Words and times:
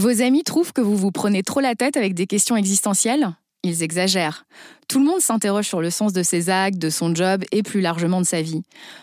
Vos 0.00 0.22
amis 0.22 0.44
trouvent 0.44 0.72
que 0.72 0.80
vous 0.80 0.96
vous 0.96 1.10
prenez 1.10 1.42
trop 1.42 1.60
la 1.60 1.74
tête 1.74 1.98
avec 1.98 2.14
des 2.14 2.26
questions 2.26 2.56
existentielles? 2.56 3.36
Ils 3.62 3.82
exagèrent. 3.82 4.46
Tout 4.88 4.98
le 4.98 5.04
monde 5.04 5.20
s'interroge 5.20 5.66
sur 5.66 5.82
le 5.82 5.90
sens 5.90 6.14
de 6.14 6.22
ses 6.22 6.48
actes, 6.48 6.78
de 6.78 6.88
son 6.88 7.14
job 7.14 7.44
et 7.52 7.62
plus 7.62 7.82
largement 7.82 8.22
de 8.22 8.24
sa 8.24 8.40
vie. 8.40 8.62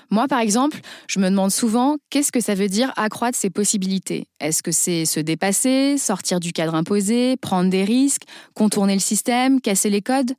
Moi, 0.10 0.28
par 0.28 0.40
exemple, 0.40 0.80
je 1.08 1.20
me 1.20 1.30
demande 1.30 1.52
souvent 1.52 1.98
qu'est-ce 2.10 2.32
que 2.32 2.40
ça 2.40 2.56
veut 2.56 2.68
dire 2.68 2.94
accroître 2.96 3.38
ses 3.38 3.52
possibilités? 3.52 4.26
Est-ce 4.40 4.64
que 4.64 4.72
c'est 4.72 5.06
se 5.06 5.20
dépasser, 5.20 6.00
sortir 6.00 6.40
du 6.40 6.52
cadre 6.52 6.74
imposé, 6.74 7.38
prendre 7.38 7.70
des 7.70 7.84
risques, 7.84 8.24
contourner 8.56 8.96
le 8.96 9.00
système, 9.00 9.62
casser 9.62 9.92
les 9.92 10.02
codes? 10.02 10.34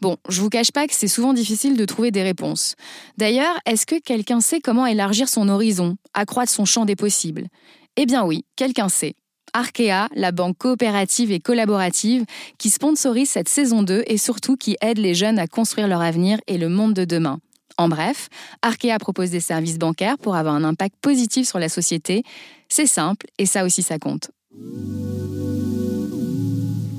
Bon, 0.00 0.16
je 0.28 0.40
vous 0.40 0.48
cache 0.48 0.72
pas 0.72 0.88
que 0.88 0.94
c'est 0.94 1.06
souvent 1.06 1.32
difficile 1.32 1.76
de 1.76 1.84
trouver 1.84 2.10
des 2.10 2.24
réponses. 2.24 2.74
D'ailleurs, 3.18 3.56
est-ce 3.66 3.86
que 3.86 4.00
quelqu'un 4.00 4.40
sait 4.40 4.58
comment 4.58 4.84
élargir 4.84 5.28
son 5.28 5.48
horizon, 5.48 5.96
accroître 6.12 6.50
son 6.50 6.64
champ 6.64 6.86
des 6.86 6.96
possibles? 6.96 7.46
Eh 7.94 8.04
bien 8.04 8.24
oui, 8.24 8.44
quelqu'un 8.56 8.88
sait. 8.88 9.14
Arkea, 9.52 10.08
la 10.14 10.32
banque 10.32 10.58
coopérative 10.58 11.30
et 11.30 11.40
collaborative 11.40 12.24
qui 12.58 12.70
sponsorise 12.70 13.28
cette 13.28 13.48
saison 13.48 13.82
2 13.82 14.04
et 14.06 14.16
surtout 14.16 14.56
qui 14.56 14.76
aide 14.80 14.98
les 14.98 15.14
jeunes 15.14 15.38
à 15.38 15.46
construire 15.46 15.88
leur 15.88 16.00
avenir 16.00 16.38
et 16.46 16.58
le 16.58 16.68
monde 16.68 16.94
de 16.94 17.04
demain. 17.04 17.38
En 17.78 17.88
bref, 17.88 18.28
Arkea 18.62 18.98
propose 18.98 19.30
des 19.30 19.40
services 19.40 19.78
bancaires 19.78 20.18
pour 20.18 20.36
avoir 20.36 20.54
un 20.54 20.64
impact 20.64 20.94
positif 21.00 21.48
sur 21.48 21.58
la 21.58 21.68
société. 21.68 22.22
C'est 22.68 22.86
simple 22.86 23.26
et 23.38 23.46
ça 23.46 23.64
aussi 23.64 23.82
ça 23.82 23.98
compte. 23.98 24.30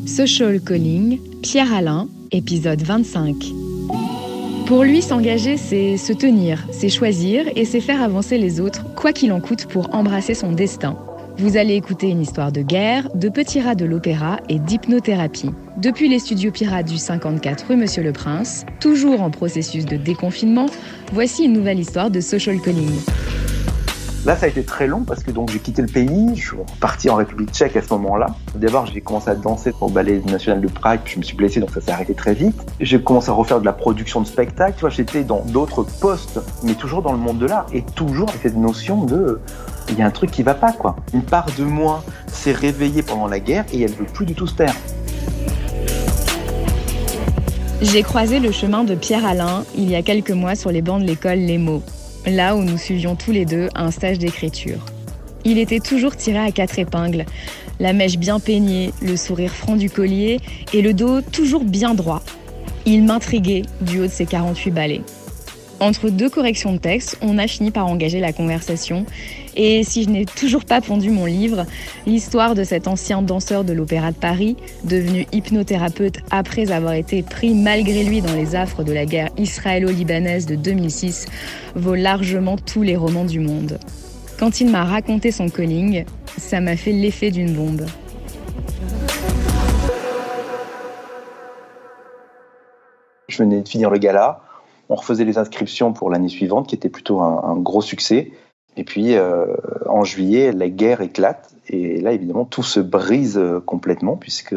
Social 0.06 0.62
Calling, 0.62 1.20
Pierre 1.42 1.74
Alain, 1.74 2.08
épisode 2.32 2.82
25. 2.82 3.36
Pour 4.66 4.84
lui, 4.84 5.02
s'engager, 5.02 5.58
c'est 5.58 5.98
se 5.98 6.14
tenir, 6.14 6.66
c'est 6.72 6.90
choisir 6.90 7.46
et 7.56 7.66
c'est 7.66 7.82
faire 7.82 8.02
avancer 8.02 8.38
les 8.38 8.62
autres, 8.62 8.84
quoi 8.96 9.12
qu'il 9.12 9.32
en 9.32 9.42
coûte, 9.42 9.66
pour 9.66 9.94
embrasser 9.94 10.34
son 10.34 10.52
destin. 10.52 10.98
Vous 11.38 11.58
allez 11.58 11.74
écouter 11.74 12.10
une 12.10 12.22
histoire 12.22 12.52
de 12.52 12.62
guerre, 12.62 13.10
de 13.16 13.28
petits 13.28 13.60
rats 13.60 13.74
de 13.74 13.86
l'opéra 13.86 14.40
et 14.50 14.60
d'hypnothérapie. 14.60 15.50
Depuis 15.78 16.08
les 16.08 16.20
studios 16.20 16.52
pirates 16.52 16.88
du 16.88 16.98
54 16.98 17.70
rue 17.70 17.76
Monsieur 17.76 18.04
le 18.04 18.14
Prince, 18.14 18.66
toujours 18.80 19.22
en 19.22 19.32
processus 19.32 19.86
de 19.86 19.98
déconfinement, 19.98 20.68
voici 21.12 21.46
une 21.46 21.54
nouvelle 21.54 21.80
histoire 21.80 22.12
de 22.12 22.22
social 22.22 22.62
calling. 22.62 23.00
Là, 24.26 24.38
ça 24.38 24.46
a 24.46 24.50
été 24.50 24.64
très 24.64 24.88
long 24.88 25.02
parce 25.02 25.22
que 25.22 25.32
donc 25.32 25.52
j'ai 25.52 25.60
quitté 25.60 25.82
le 25.82 25.90
pays, 25.90 26.34
je 26.36 26.42
suis 26.42 26.58
reparti 26.58 27.10
en 27.10 27.16
République 27.16 27.52
tchèque 27.52 27.76
à 27.76 27.82
ce 27.82 27.90
moment-là. 27.90 28.28
D'abord, 28.56 28.86
j'ai 28.86 29.02
commencé 29.02 29.30
à 29.30 29.36
danser 29.36 29.74
au 29.82 29.90
ballet 29.90 30.22
national 30.26 30.62
de 30.62 30.70
Prague, 30.70 31.02
puis 31.04 31.16
je 31.16 31.20
me 31.20 31.24
suis 31.24 31.36
blessé, 31.36 31.60
donc 31.60 31.72
ça 31.72 31.82
s'est 31.82 31.92
arrêté 31.92 32.14
très 32.14 32.34
vite. 32.34 32.56
J'ai 32.80 33.02
commencé 33.04 33.30
à 33.30 33.34
refaire 33.34 33.60
de 33.60 33.66
la 33.66 33.74
production 33.74 34.22
de 34.22 34.26
spectacles. 34.26 34.76
Tu 34.76 34.82
vois, 34.82 34.92
j'étais 34.92 35.26
dans 35.26 35.42
d'autres 35.42 35.84
postes, 36.00 36.40
mais 36.64 36.76
toujours 36.76 37.02
dans 37.02 37.12
le 37.12 37.18
monde 37.18 37.38
de 37.38 37.48
l'art 37.48 37.66
et 37.74 37.82
toujours 37.82 38.30
avec 38.30 38.44
cette 38.44 38.56
notion 38.56 39.04
de 39.04 39.42
il 39.90 40.00
y 40.00 40.02
a 40.02 40.06
un 40.06 40.12
truc 40.12 40.32
qui 40.32 40.42
va 40.42 40.54
pas, 40.54 40.72
quoi. 40.72 40.96
Une 41.14 41.24
part 41.24 41.48
de 41.58 41.66
moi 41.66 42.02
s'est 42.28 42.54
réveillée 42.54 43.02
pendant 43.02 43.28
la 43.28 43.42
guerre 43.42 43.66
et 43.74 43.82
elle 43.82 43.92
veut 43.92 44.06
plus 44.06 44.26
du 44.26 44.36
tout 44.36 44.48
se 44.48 44.56
taire. 44.56 44.76
J'ai 47.82 48.04
croisé 48.04 48.40
le 48.40 48.54
chemin 48.54 48.86
de 48.86 48.96
Pierre 48.96 49.26
Alain 49.26 49.66
il 49.76 49.90
y 49.90 49.96
a 49.98 50.02
quelques 50.02 50.32
mois 50.32 50.56
sur 50.56 50.72
les 50.72 50.82
bancs 50.82 51.02
de 51.02 51.08
l'école 51.08 51.40
Les 51.40 51.58
Mots 51.58 51.84
là 52.26 52.56
où 52.56 52.64
nous 52.64 52.78
suivions 52.78 53.16
tous 53.16 53.32
les 53.32 53.46
deux 53.46 53.70
un 53.76 53.92
stage 53.92 54.20
d'écriture. 54.20 54.86
Il 55.46 55.58
était 55.58 55.80
toujours 55.80 56.16
tiré 56.16 56.40
à 56.40 56.52
quatre 56.52 56.80
épingles, 56.80 57.26
la 57.80 57.94
mèche 57.94 58.18
bien 58.18 58.40
peignée, 58.40 58.94
le 59.02 59.18
sourire 59.18 59.52
franc 59.52 59.76
du 59.76 59.90
collier 59.90 60.40
et 60.74 60.82
le 60.82 60.94
dos 60.94 61.22
toujours 61.22 61.66
bien 61.66 61.94
droit. 61.94 62.22
Il 62.86 63.04
m'intriguait 63.04 63.64
du 63.82 64.00
haut 64.00 64.08
de 64.08 64.12
ses 64.12 64.26
48 64.26 64.72
balais. 64.72 65.02
Entre 65.84 66.10
deux 66.10 66.30
corrections 66.30 66.72
de 66.72 66.78
texte, 66.78 67.18
on 67.22 67.38
a 67.38 67.46
fini 67.46 67.70
par 67.70 67.88
engager 67.88 68.22
la 68.22 68.32
conversation. 68.32 69.06
Et 69.58 69.84
si 69.84 70.06
je 70.06 70.10
n'ai 70.10 70.24
toujours 70.24 70.64
pas 70.64 70.80
pondu 70.80 71.10
mon 71.10 71.26
livre, 71.26 71.66
l'histoire 72.06 72.56
de 72.56 72.64
cet 72.64 72.88
ancien 72.88 73.22
danseur 73.22 73.66
de 73.66 73.74
l'Opéra 73.74 74.14
de 74.14 74.16
Paris, 74.16 74.56
devenu 74.86 75.28
hypnothérapeute 75.34 76.20
après 76.32 76.72
avoir 76.72 76.94
été 76.94 77.22
pris 77.22 77.54
malgré 77.54 78.06
lui 78.06 78.22
dans 78.22 78.34
les 78.34 78.56
affres 78.56 78.86
de 78.86 78.94
la 78.94 79.06
guerre 79.06 79.28
israélo-libanaise 79.38 80.46
de 80.46 80.56
2006, 80.56 81.26
vaut 81.76 81.96
largement 81.96 82.56
tous 82.56 82.82
les 82.82 82.96
romans 82.96 83.26
du 83.26 83.42
monde. 83.42 83.78
Quand 84.40 84.62
il 84.62 84.70
m'a 84.70 84.86
raconté 84.86 85.34
son 85.34 85.50
calling, 85.50 86.06
ça 86.38 86.62
m'a 86.62 86.78
fait 86.78 86.94
l'effet 86.94 87.30
d'une 87.30 87.52
bombe. 87.52 87.86
Je 93.28 93.38
venais 93.38 93.62
de 93.62 93.68
finir 93.68 93.90
le 93.90 93.98
gala 93.98 94.40
on 94.94 94.96
refaisait 94.96 95.26
les 95.26 95.40
inscriptions 95.40 95.92
pour 95.92 96.12
l'année 96.12 96.30
suivante, 96.30 96.68
qui 96.68 96.76
était 96.76 96.90
plutôt 96.90 97.20
un, 97.20 97.56
gros 97.58 97.82
succès. 97.82 98.32
Et 98.78 98.84
puis, 98.84 99.16
euh, 99.16 99.48
en 99.88 100.04
juillet, 100.04 100.52
la 100.52 100.70
guerre 100.70 101.02
éclate. 101.02 101.56
Et 101.68 102.00
là, 102.00 102.12
évidemment, 102.14 102.46
tout 102.46 102.62
se 102.62 102.80
brise 102.80 103.38
euh, 103.40 103.60
complètement, 103.60 104.18
puisque 104.18 104.56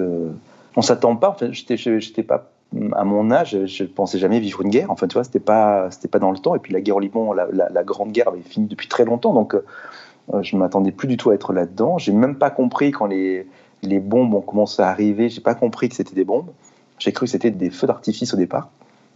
on 0.76 0.82
s'attend 0.82 1.16
pas. 1.16 1.30
Enfin, 1.30 1.52
j'étais 1.52 2.22
pas 2.22 2.50
à 2.92 3.04
mon 3.04 3.30
âge, 3.30 3.56
je 3.64 3.84
pensais 3.84 4.18
jamais 4.18 4.40
vivre 4.40 4.60
une 4.60 4.68
guerre. 4.68 4.90
Enfin, 4.90 5.06
tu 5.06 5.14
vois, 5.14 5.24
c'était 5.24 5.40
pas, 5.40 5.88
pas 6.10 6.18
dans 6.18 6.32
le 6.32 6.38
temps. 6.38 6.54
Et 6.54 6.58
puis, 6.58 6.74
la 6.74 6.82
guerre 6.82 6.96
au 6.96 7.00
Liban, 7.00 7.32
la, 7.32 7.84
grande 7.84 8.12
guerre 8.12 8.28
avait 8.28 8.42
fini 8.42 8.66
depuis 8.66 8.88
très 8.88 9.06
longtemps. 9.06 9.32
Donc, 9.32 9.54
euh, 9.54 10.42
je 10.42 10.54
m'attendais 10.56 10.92
plus 10.92 11.08
du 11.08 11.16
tout 11.16 11.30
à 11.30 11.34
être 11.34 11.54
là-dedans. 11.54 11.96
J'ai 11.96 12.12
même 12.12 12.36
pas 12.36 12.50
compris 12.50 12.90
quand 12.90 13.06
les, 13.06 13.46
les 13.82 14.00
bombes 14.00 14.34
ont 14.34 14.42
commencé 14.42 14.82
à 14.82 14.88
arriver. 14.88 15.30
J'ai 15.30 15.40
pas 15.40 15.54
compris 15.54 15.88
que 15.88 15.94
c'était 15.94 16.14
des 16.14 16.24
bombes. 16.24 16.50
J'ai 16.98 17.12
cru 17.12 17.24
que 17.24 17.30
c'était 17.30 17.50
des 17.50 17.70
feux 17.70 17.86
d'artifice 17.86 18.34
au 18.34 18.36
départ. 18.36 18.68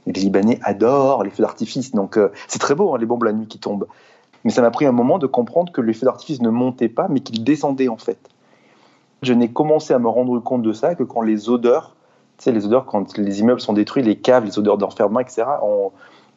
Les 0.07 0.13
Libanais 0.13 0.59
adorent 0.63 1.23
les 1.23 1.31
feux 1.31 1.43
d'artifice, 1.43 1.93
donc 1.93 2.17
euh, 2.17 2.31
c'est 2.49 2.59
très 2.59 2.75
beau, 2.75 2.95
hein, 2.95 2.99
les 2.99 3.07
bombes 3.07 3.25
la 3.25 3.33
nuit 3.33 3.47
qui 3.47 3.59
tombent. 3.59 3.87
Mais 4.45 4.51
ça 4.51 4.63
m'a 4.63 4.71
pris 4.71 4.87
un 4.87 4.93
moment 4.93 5.19
de 5.19 5.27
comprendre 5.27 5.73
que 5.73 5.81
les 5.81 5.93
feux 5.93 6.07
d'artifice 6.07 6.41
ne 6.41 6.49
montaient 6.49 6.89
pas, 6.89 7.09
mais 7.09 7.21
qu'ils 7.21 7.45
descendaient 7.45 7.89
en 7.89 7.99
fait. 7.99 8.19
Je 9.23 9.35
n'ai 9.35 9.51
commencé 9.51 9.93
à 9.93 9.99
me 9.99 10.09
rendre 10.09 10.39
compte 10.41 10.63
de 10.63 10.73
ça 10.73 10.95
que 10.95 11.03
quand 11.03 11.21
les 11.21 11.51
odeurs, 11.51 11.95
tu 12.39 12.45
sais, 12.45 12.53
les 12.53 12.65
odeurs, 12.65 12.87
quand 12.87 13.19
les 13.19 13.41
immeubles 13.41 13.61
sont 13.61 13.75
détruits, 13.75 14.03
les 14.03 14.17
caves, 14.17 14.47
les 14.47 14.59
odeurs 14.59 14.79
d'enfermement, 14.79 15.21
etc., 15.21 15.45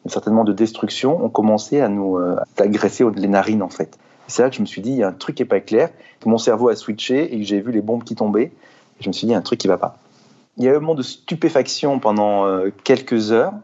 certainement 0.06 0.44
de 0.44 0.52
destruction, 0.52 1.24
ont 1.24 1.30
commencé 1.30 1.80
à 1.80 1.88
nous 1.88 2.18
euh, 2.18 2.36
agresser 2.58 3.04
les 3.16 3.28
narines 3.28 3.62
en 3.62 3.70
fait. 3.70 3.98
C'est 4.26 4.42
là 4.42 4.50
que 4.50 4.56
je 4.56 4.60
me 4.60 4.66
suis 4.66 4.82
dit, 4.82 4.90
il 4.90 4.96
y 4.96 5.02
a 5.02 5.08
un 5.08 5.12
truc 5.12 5.36
qui 5.36 5.42
n'est 5.42 5.48
pas 5.48 5.60
clair, 5.60 5.88
mon 6.26 6.38
cerveau 6.38 6.68
a 6.68 6.76
switché 6.76 7.34
et 7.34 7.42
j'ai 7.44 7.60
vu 7.60 7.72
les 7.72 7.80
bombes 7.80 8.04
qui 8.04 8.14
tombaient. 8.14 8.52
Et 9.00 9.02
je 9.02 9.08
me 9.08 9.12
suis 9.12 9.26
dit, 9.26 9.32
il 9.32 9.34
y 9.34 9.36
a 9.36 9.38
un 9.38 9.42
truc 9.42 9.60
qui 9.60 9.66
ne 9.66 9.72
va 9.72 9.78
pas. 9.78 9.96
Il 10.56 10.64
y 10.64 10.68
a 10.68 10.72
eu 10.72 10.76
un 10.76 10.80
moment 10.80 10.94
de 10.94 11.02
stupéfaction 11.02 11.98
pendant 11.98 12.46
euh, 12.46 12.70
quelques 12.84 13.32
heures. 13.32 13.54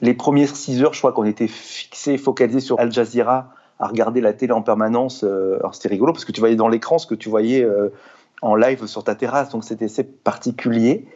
Les 0.00 0.14
premières 0.14 0.56
six 0.56 0.82
heures, 0.82 0.94
je 0.94 0.98
crois 0.98 1.12
qu'on 1.12 1.24
était 1.24 1.46
fixés, 1.46 2.16
focalisés 2.16 2.60
sur 2.60 2.80
Al 2.80 2.90
Jazeera, 2.90 3.50
à 3.78 3.86
regarder 3.86 4.20
la 4.20 4.32
télé 4.32 4.52
en 4.52 4.62
permanence. 4.62 5.24
Euh, 5.24 5.58
alors 5.60 5.74
c'était 5.74 5.88
rigolo 5.88 6.12
parce 6.12 6.24
que 6.24 6.32
tu 6.32 6.40
voyais 6.40 6.56
dans 6.56 6.68
l'écran 6.68 6.98
ce 6.98 7.06
que 7.06 7.14
tu 7.14 7.28
voyais 7.28 7.62
euh, 7.62 7.92
en 8.40 8.54
live 8.54 8.86
sur 8.86 9.04
ta 9.04 9.14
terrasse, 9.14 9.50
donc 9.50 9.64
c'était 9.64 9.84
assez 9.84 10.04
particulier. 10.04 11.06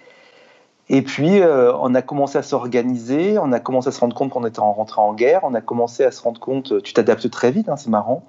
Et 0.93 1.03
puis, 1.03 1.41
on 1.45 1.95
a 1.95 2.03
commencé 2.03 2.37
à 2.37 2.43
s'organiser, 2.43 3.39
on 3.39 3.53
a 3.53 3.61
commencé 3.61 3.87
à 3.87 3.93
se 3.93 4.01
rendre 4.01 4.17
compte 4.17 4.31
qu'on 4.31 4.45
était 4.45 4.59
en 4.59 4.73
rentré 4.73 5.01
en 5.01 5.15
guerre, 5.15 5.43
on 5.45 5.55
a 5.55 5.61
commencé 5.61 6.03
à 6.03 6.11
se 6.11 6.21
rendre 6.21 6.41
compte, 6.41 6.83
tu 6.83 6.93
t'adaptes 6.93 7.31
très 7.31 7.53
vite, 7.53 7.69
hein, 7.69 7.77
c'est 7.77 7.91
marrant, 7.91 8.25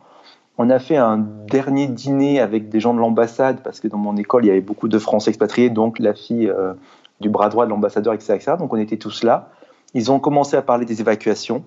on 0.57 0.69
a 0.69 0.79
fait 0.79 0.97
un 0.97 1.17
dernier 1.17 1.88
dîner 1.88 2.39
avec 2.39 2.69
des 2.69 2.79
gens 2.79 2.94
de 2.94 3.00
l'ambassade, 3.00 3.62
parce 3.63 3.79
que 3.79 3.88
dans 3.88 3.97
mon 3.97 4.17
école, 4.17 4.45
il 4.45 4.47
y 4.50 4.51
avait 4.51 4.62
beaucoup 4.62 4.88
de 4.88 5.00
Français 5.00 5.29
expatriés, 5.29 5.69
donc 5.69 6.00
la 6.00 6.13
fille 6.13 6.47
euh, 6.50 6.73
du 7.19 7.29
bras 7.29 7.50
droit 7.50 7.66
de 7.66 7.69
l'ambassadeur, 7.69 8.13
etc., 8.13 8.39
Donc 8.59 8.73
on 8.73 8.78
était 8.78 8.97
tous 8.97 9.23
là. 9.23 9.50
Ils 9.94 10.11
ont 10.11 10.19
commencé 10.19 10.56
à 10.56 10.61
parler 10.61 10.85
des 10.85 11.01
évacuations. 11.01 11.63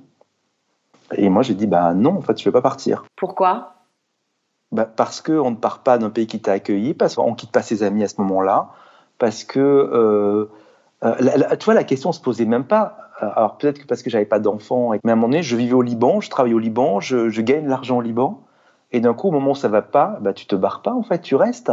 Et 1.17 1.29
moi, 1.29 1.43
j'ai 1.43 1.55
dit, 1.55 1.67
bah 1.67 1.95
non, 1.95 2.17
en 2.17 2.21
fait, 2.21 2.39
je 2.39 2.43
ne 2.43 2.51
vais 2.51 2.53
pas 2.53 2.63
partir. 2.63 3.05
Pourquoi? 3.17 3.75
Bah, 4.73 4.87
Parce 4.87 5.21
qu'on 5.21 5.51
ne 5.51 5.57
part 5.57 5.81
pas 5.81 5.99
d'un 5.99 6.11
pays 6.11 6.27
qui 6.27 6.41
t'a 6.41 6.53
accueilli, 6.53 6.95
parce 6.95 7.15
qu'on 7.15 7.31
ne 7.31 7.37
quitte 7.37 7.53
pas 7.53 7.63
ses 7.63 7.83
amis 7.83 8.03
à 8.03 8.09
ce 8.09 8.21
moment-là, 8.21 8.71
parce 9.19 9.45
que, 9.45 9.61
euh, 9.61 10.47
euh 11.05 11.57
tu 11.57 11.65
vois, 11.65 11.75
la 11.75 11.85
question 11.85 12.11
ne 12.11 12.15
se 12.15 12.21
posait 12.21 12.47
même 12.47 12.65
pas. 12.65 12.99
Alors 13.21 13.57
peut-être 13.59 13.79
que 13.79 13.87
parce 13.87 14.03
que 14.03 14.11
j'avais 14.11 14.25
pas 14.25 14.41
d'enfants, 14.41 14.91
mais 14.91 15.11
à 15.11 15.13
un 15.13 15.15
moment 15.15 15.29
donné, 15.29 15.43
je 15.43 15.57
vivais 15.57 15.75
au 15.75 15.83
Liban, 15.83 16.21
je 16.21 16.31
travaillais 16.31 16.55
au 16.55 16.59
Liban, 16.59 16.99
je, 17.01 17.29
je 17.29 17.43
gagne 17.43 17.69
l'argent 17.69 17.99
au 17.99 18.01
Liban. 18.01 18.44
Et 18.95 19.01
d'un 19.01 19.13
coup, 19.13 19.27
au 19.27 19.31
moment 19.33 19.51
où 19.51 19.57
ça 19.57 19.67
va 19.67 19.83
pas, 19.83 20.19
bah, 20.21 20.33
tu 20.33 20.47
te 20.47 20.55
barres 20.55 20.81
pas, 20.81 20.93
en 20.95 21.03
fait, 21.03 21.21
tu 21.21 21.35
restes. 21.35 21.73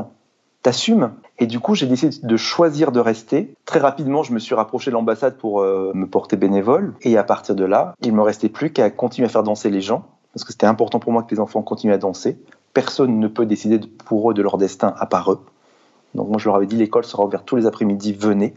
T'assumes. 0.64 1.12
Et 1.38 1.46
du 1.46 1.60
coup, 1.60 1.76
j'ai 1.76 1.86
décidé 1.86 2.18
de 2.22 2.38
choisir 2.38 2.92
de 2.92 3.00
rester. 3.00 3.54
Très 3.66 3.78
rapidement, 3.78 4.24
je 4.24 4.34
me 4.34 4.40
suis 4.40 4.56
rapproché 4.56 4.90
de 4.90 4.96
l'ambassade 4.96 5.38
pour 5.38 5.62
euh, 5.62 5.92
me 5.94 6.08
porter 6.08 6.36
bénévole. 6.36 6.96
Et 7.04 7.20
à 7.20 7.24
partir 7.24 7.54
de 7.54 7.64
là, 7.64 7.94
il 8.02 8.14
me 8.14 8.24
restait 8.24 8.50
plus 8.50 8.72
qu'à 8.72 8.90
continuer 8.90 9.28
à 9.28 9.30
faire 9.30 9.44
danser 9.44 9.70
les 9.70 9.82
gens, 9.82 10.04
parce 10.34 10.44
que 10.44 10.52
c'était 10.52 10.66
important 10.66 11.00
pour 11.00 11.12
moi 11.12 11.22
que 11.22 11.30
les 11.30 11.40
enfants 11.40 11.62
continuent 11.62 11.94
à 11.94 12.00
danser. 12.00 12.40
Personne 12.74 13.20
ne 13.20 13.28
peut 13.28 13.46
décider 13.46 13.80
pour 14.06 14.32
eux 14.32 14.34
de 14.34 14.42
leur 14.42 14.58
destin 14.58 14.96
à 14.98 15.06
part 15.06 15.32
eux. 15.32 15.42
Donc 16.16 16.28
moi, 16.28 16.40
je 16.40 16.46
leur 16.46 16.56
avais 16.56 16.66
dit, 16.66 16.76
l'école 16.76 17.06
sera 17.06 17.24
ouverte 17.24 17.46
tous 17.46 17.56
les 17.56 17.68
après-midi, 17.68 18.14
venez. 18.14 18.56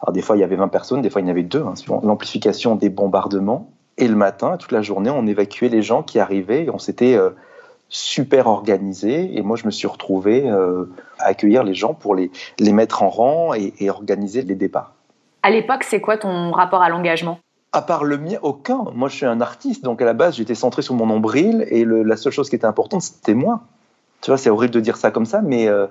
Alors 0.00 0.12
des 0.12 0.22
fois, 0.22 0.36
il 0.36 0.40
y 0.40 0.44
avait 0.44 0.54
20 0.54 0.68
personnes, 0.68 1.02
des 1.02 1.10
fois, 1.10 1.20
il 1.20 1.24
y 1.24 1.26
en 1.26 1.32
avait 1.32 1.42
deux, 1.42 1.64
hein, 1.64 1.74
suivant 1.74 2.00
l'amplification 2.04 2.76
des 2.76 2.90
bombardements. 2.90 3.72
Et 3.98 4.06
le 4.06 4.14
matin, 4.14 4.56
toute 4.56 4.70
la 4.70 4.82
journée, 4.82 5.10
on 5.10 5.26
évacuait 5.26 5.68
les 5.68 5.82
gens 5.82 6.04
qui 6.04 6.20
arrivaient 6.20 6.66
et 6.66 6.70
on 6.70 6.78
s'était... 6.78 7.16
Euh, 7.16 7.30
super 7.88 8.46
organisé. 8.46 9.36
Et 9.36 9.42
moi, 9.42 9.56
je 9.56 9.66
me 9.66 9.70
suis 9.70 9.86
retrouvé 9.86 10.48
euh, 10.48 10.84
à 11.18 11.26
accueillir 11.26 11.64
les 11.64 11.74
gens 11.74 11.94
pour 11.94 12.14
les, 12.14 12.30
les 12.58 12.72
mettre 12.72 13.02
en 13.02 13.08
rang 13.08 13.54
et, 13.54 13.90
organiser 13.90 14.42
les 14.42 14.54
départs. 14.54 14.92
À 15.42 15.50
l'époque, 15.50 15.84
c'est 15.84 16.00
quoi 16.00 16.16
ton 16.16 16.52
rapport 16.52 16.82
à 16.82 16.88
l'engagement? 16.88 17.38
À 17.72 17.82
part 17.82 18.04
le 18.04 18.18
mien, 18.18 18.38
aucun. 18.42 18.84
Moi, 18.94 19.08
je 19.08 19.16
suis 19.16 19.26
un 19.26 19.40
artiste, 19.40 19.84
donc 19.84 20.00
à 20.00 20.04
la 20.04 20.14
base, 20.14 20.36
j'étais 20.36 20.54
centré 20.54 20.82
sur 20.82 20.94
mon 20.94 21.06
nombril 21.06 21.66
et 21.68 21.84
la 21.84 22.16
seule 22.16 22.32
chose 22.32 22.48
qui 22.48 22.56
était 22.56 22.66
importante, 22.66 23.02
c'était 23.02 23.34
moi. 23.34 23.60
Tu 24.20 24.30
vois, 24.30 24.38
c'est 24.38 24.50
horrible 24.50 24.72
de 24.72 24.80
dire 24.80 24.96
ça 24.96 25.10
comme 25.10 25.26
ça, 25.26 25.42
mais 25.42 25.68
euh, 25.68 25.86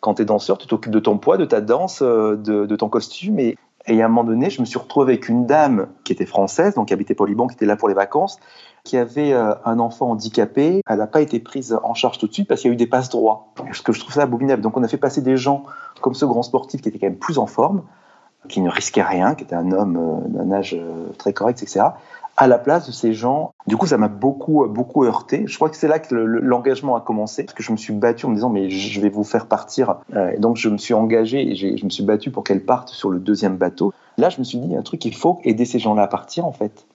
quand 0.00 0.14
tu 0.14 0.22
es 0.22 0.24
danseur, 0.24 0.58
tu 0.58 0.66
t'occupes 0.66 0.92
de 0.92 0.98
ton 0.98 1.16
poids, 1.16 1.36
de 1.36 1.44
ta 1.44 1.60
danse, 1.60 2.02
de, 2.02 2.36
de 2.36 2.76
ton 2.76 2.88
costume. 2.88 3.38
Et, 3.38 3.56
et 3.88 4.02
à 4.02 4.04
un 4.04 4.08
moment 4.08 4.24
donné, 4.24 4.50
je 4.50 4.60
me 4.60 4.66
suis 4.66 4.78
retrouvé 4.78 5.14
avec 5.14 5.28
une 5.28 5.46
dame 5.46 5.88
qui 6.04 6.12
était 6.12 6.26
française, 6.26 6.74
donc 6.74 6.88
qui 6.88 6.94
habitait 6.94 7.14
Polyban, 7.14 7.46
qui 7.46 7.54
était 7.54 7.66
là 7.66 7.76
pour 7.76 7.88
les 7.88 7.94
vacances, 7.94 8.38
qui 8.84 8.96
avait 8.96 9.32
un 9.32 9.78
enfant 9.78 10.10
handicapé. 10.10 10.82
Elle 10.88 10.98
n'a 10.98 11.06
pas 11.06 11.20
été 11.20 11.40
prise 11.40 11.78
en 11.82 11.94
charge 11.94 12.18
tout 12.18 12.26
de 12.26 12.32
suite 12.32 12.48
parce 12.48 12.60
qu'il 12.60 12.70
y 12.70 12.72
a 12.72 12.74
eu 12.74 12.76
des 12.76 12.86
passes 12.86 13.08
droits. 13.08 13.52
Ce 13.72 13.82
que 13.82 13.92
je 13.92 14.00
trouve 14.00 14.12
ça 14.12 14.22
abominable. 14.22 14.62
Donc 14.62 14.76
on 14.76 14.82
a 14.82 14.88
fait 14.88 14.98
passer 14.98 15.22
des 15.22 15.36
gens 15.36 15.64
comme 16.00 16.14
ce 16.14 16.24
grand 16.24 16.42
sportif 16.42 16.82
qui 16.82 16.88
était 16.88 16.98
quand 16.98 17.06
même 17.06 17.18
plus 17.18 17.38
en 17.38 17.46
forme, 17.46 17.82
qui 18.48 18.60
ne 18.60 18.70
risquait 18.70 19.02
rien, 19.02 19.34
qui 19.34 19.44
était 19.44 19.56
un 19.56 19.72
homme 19.72 20.22
d'un 20.28 20.52
âge 20.52 20.78
très 21.18 21.32
correct, 21.32 21.62
etc 21.62 21.90
à 22.38 22.46
la 22.46 22.56
place 22.56 22.86
de 22.86 22.92
ces 22.92 23.12
gens. 23.12 23.52
Du 23.66 23.76
coup, 23.76 23.88
ça 23.88 23.98
m'a 23.98 24.06
beaucoup, 24.06 24.64
beaucoup 24.68 25.04
heurté. 25.04 25.42
Je 25.48 25.56
crois 25.56 25.68
que 25.68 25.76
c'est 25.76 25.88
là 25.88 25.98
que 25.98 26.14
l'engagement 26.14 26.94
a 26.94 27.00
commencé, 27.00 27.42
parce 27.42 27.52
que 27.52 27.64
je 27.64 27.72
me 27.72 27.76
suis 27.76 27.92
battu 27.92 28.26
en 28.26 28.28
me 28.28 28.36
disant, 28.36 28.48
mais 28.48 28.70
je 28.70 29.00
vais 29.00 29.08
vous 29.08 29.24
faire 29.24 29.46
partir. 29.46 29.96
Euh, 30.14 30.30
et 30.30 30.38
donc, 30.38 30.56
je 30.56 30.68
me 30.68 30.78
suis 30.78 30.94
engagé 30.94 31.50
et 31.50 31.56
je 31.56 31.84
me 31.84 31.90
suis 31.90 32.04
battu 32.04 32.30
pour 32.30 32.44
qu'elle 32.44 32.64
parte 32.64 32.90
sur 32.90 33.10
le 33.10 33.18
deuxième 33.18 33.56
bateau. 33.56 33.92
Là, 34.18 34.28
je 34.30 34.38
me 34.38 34.44
suis 34.44 34.58
dit, 34.58 34.76
un 34.76 34.82
truc, 34.82 35.04
il 35.04 35.16
faut 35.16 35.40
aider 35.42 35.64
ces 35.64 35.80
gens-là 35.80 36.04
à 36.04 36.06
partir, 36.06 36.46
en 36.46 36.52
fait. 36.52 36.86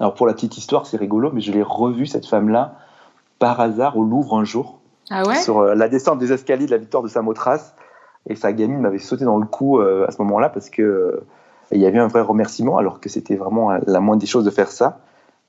Alors, 0.00 0.14
pour 0.14 0.26
la 0.26 0.34
petite 0.34 0.58
histoire, 0.58 0.84
c'est 0.84 0.96
rigolo, 0.96 1.30
mais 1.32 1.40
je 1.40 1.52
l'ai 1.52 1.62
revue, 1.62 2.06
cette 2.06 2.26
femme-là, 2.26 2.74
par 3.38 3.60
hasard, 3.60 3.96
au 3.96 4.02
Louvre 4.02 4.36
un 4.36 4.44
jour. 4.44 4.80
Ah 5.10 5.24
ouais? 5.24 5.36
Sur 5.36 5.60
euh, 5.60 5.74
la 5.76 5.88
descente 5.88 6.18
des 6.18 6.32
escaliers 6.32 6.66
de 6.66 6.72
la 6.72 6.78
victoire 6.78 7.04
de 7.04 7.08
Samothrace. 7.08 7.76
Et 8.28 8.34
sa 8.34 8.52
gamine 8.52 8.80
m'avait 8.80 8.98
sauté 8.98 9.24
dans 9.24 9.38
le 9.38 9.46
cou 9.46 9.78
euh, 9.78 10.06
à 10.08 10.10
ce 10.10 10.20
moment-là, 10.22 10.48
parce 10.48 10.70
que 10.70 11.22
il 11.72 11.80
y 11.80 11.86
avait 11.86 11.98
un 11.98 12.08
vrai 12.08 12.20
remerciement, 12.20 12.78
alors 12.78 13.00
que 13.00 13.08
c'était 13.08 13.36
vraiment 13.36 13.72
la 13.86 14.00
moindre 14.00 14.20
des 14.20 14.26
choses 14.26 14.44
de 14.44 14.50
faire 14.50 14.70
ça. 14.70 14.98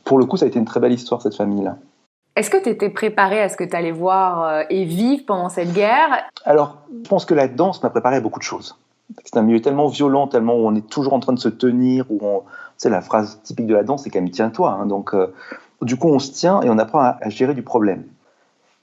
Pour 0.03 0.17
le 0.19 0.25
coup, 0.25 0.37
ça 0.37 0.45
a 0.45 0.47
été 0.47 0.59
une 0.59 0.65
très 0.65 0.79
belle 0.79 0.91
histoire, 0.91 1.21
cette 1.21 1.35
famille-là. 1.35 1.77
Est-ce 2.35 2.49
que 2.49 2.61
tu 2.61 2.69
étais 2.69 2.89
préparé 2.89 3.41
à 3.41 3.49
ce 3.49 3.55
que 3.55 3.63
tu 3.63 3.75
allais 3.75 3.91
voir 3.91 4.43
euh, 4.43 4.63
et 4.69 4.85
vivre 4.85 5.23
pendant 5.27 5.49
cette 5.49 5.71
guerre? 5.71 6.23
Alors, 6.45 6.77
je 7.03 7.07
pense 7.07 7.25
que 7.25 7.35
la 7.35 7.47
danse 7.47 7.83
m'a 7.83 7.91
préparé 7.91 8.15
à 8.15 8.21
beaucoup 8.21 8.39
de 8.39 8.43
choses. 8.43 8.79
C'est 9.23 9.37
un 9.37 9.43
milieu 9.43 9.61
tellement 9.61 9.87
violent, 9.87 10.27
tellement 10.27 10.55
où 10.55 10.65
on 10.65 10.73
est 10.73 10.89
toujours 10.89 11.13
en 11.13 11.19
train 11.19 11.33
de 11.33 11.39
se 11.39 11.49
tenir, 11.49 12.05
où 12.09 12.19
on... 12.21 12.43
Tu 12.81 12.89
la 12.89 13.01
phrase 13.01 13.39
typique 13.43 13.67
de 13.67 13.75
la 13.75 13.83
danse, 13.83 14.03
c'est 14.03 14.09
quand 14.09 14.19
même 14.19 14.31
tiens-toi. 14.31 14.71
Hein. 14.71 14.87
donc, 14.87 15.13
euh, 15.13 15.33
du 15.83 15.95
coup, 15.95 16.09
on 16.09 16.19
se 16.19 16.31
tient 16.31 16.61
et 16.61 16.69
on 16.69 16.77
apprend 16.79 16.99
à, 16.99 17.17
à 17.21 17.29
gérer 17.29 17.53
du 17.53 17.61
problème. 17.61 18.03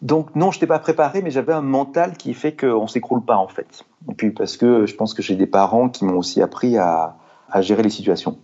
Donc 0.00 0.34
non, 0.34 0.50
je 0.50 0.56
n'étais 0.56 0.66
pas 0.66 0.78
préparé, 0.78 1.20
mais 1.20 1.30
j'avais 1.30 1.52
un 1.52 1.60
mental 1.60 2.16
qui 2.16 2.32
fait 2.32 2.56
qu'on 2.56 2.82
ne 2.82 2.86
s'écroule 2.86 3.22
pas 3.22 3.36
en 3.36 3.48
fait. 3.48 3.84
Et 4.10 4.14
puis 4.14 4.30
parce 4.30 4.56
que 4.56 4.86
je 4.86 4.94
pense 4.94 5.12
que 5.12 5.22
j'ai 5.22 5.36
des 5.36 5.46
parents 5.46 5.90
qui 5.90 6.06
m'ont 6.06 6.16
aussi 6.16 6.40
appris 6.40 6.78
à, 6.78 7.16
à 7.50 7.62
gérer 7.62 7.82
les 7.82 7.90
situations, 7.90 8.38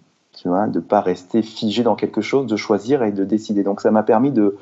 de 0.45 0.81
pas 0.81 1.01
rester 1.01 1.43
figé 1.43 1.83
dans 1.83 1.97
quelque 1.97 2.21
chose, 2.21 2.47
de 2.47 2.57
choisir 2.57 3.03
et 3.03 3.13
de 3.13 3.25
décider. 3.25 3.63
Donc 3.63 3.81
ça 3.81 3.91
m'a 3.91 4.03
permis 4.03 4.31
de 4.31 4.57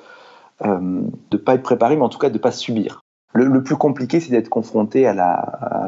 euh, 0.64 1.02
de 1.30 1.36
pas 1.36 1.54
être 1.54 1.62
préparé, 1.62 1.96
mais 1.96 2.02
en 2.02 2.08
tout 2.08 2.18
cas 2.18 2.30
de 2.30 2.38
pas 2.38 2.52
subir. 2.52 3.00
Le, 3.32 3.62
plus 3.64 3.74
compliqué, 3.76 4.20
c'est 4.20 4.30
d'être 4.30 4.48
confronté 4.48 5.08
à, 5.08 5.12
la, 5.12 5.32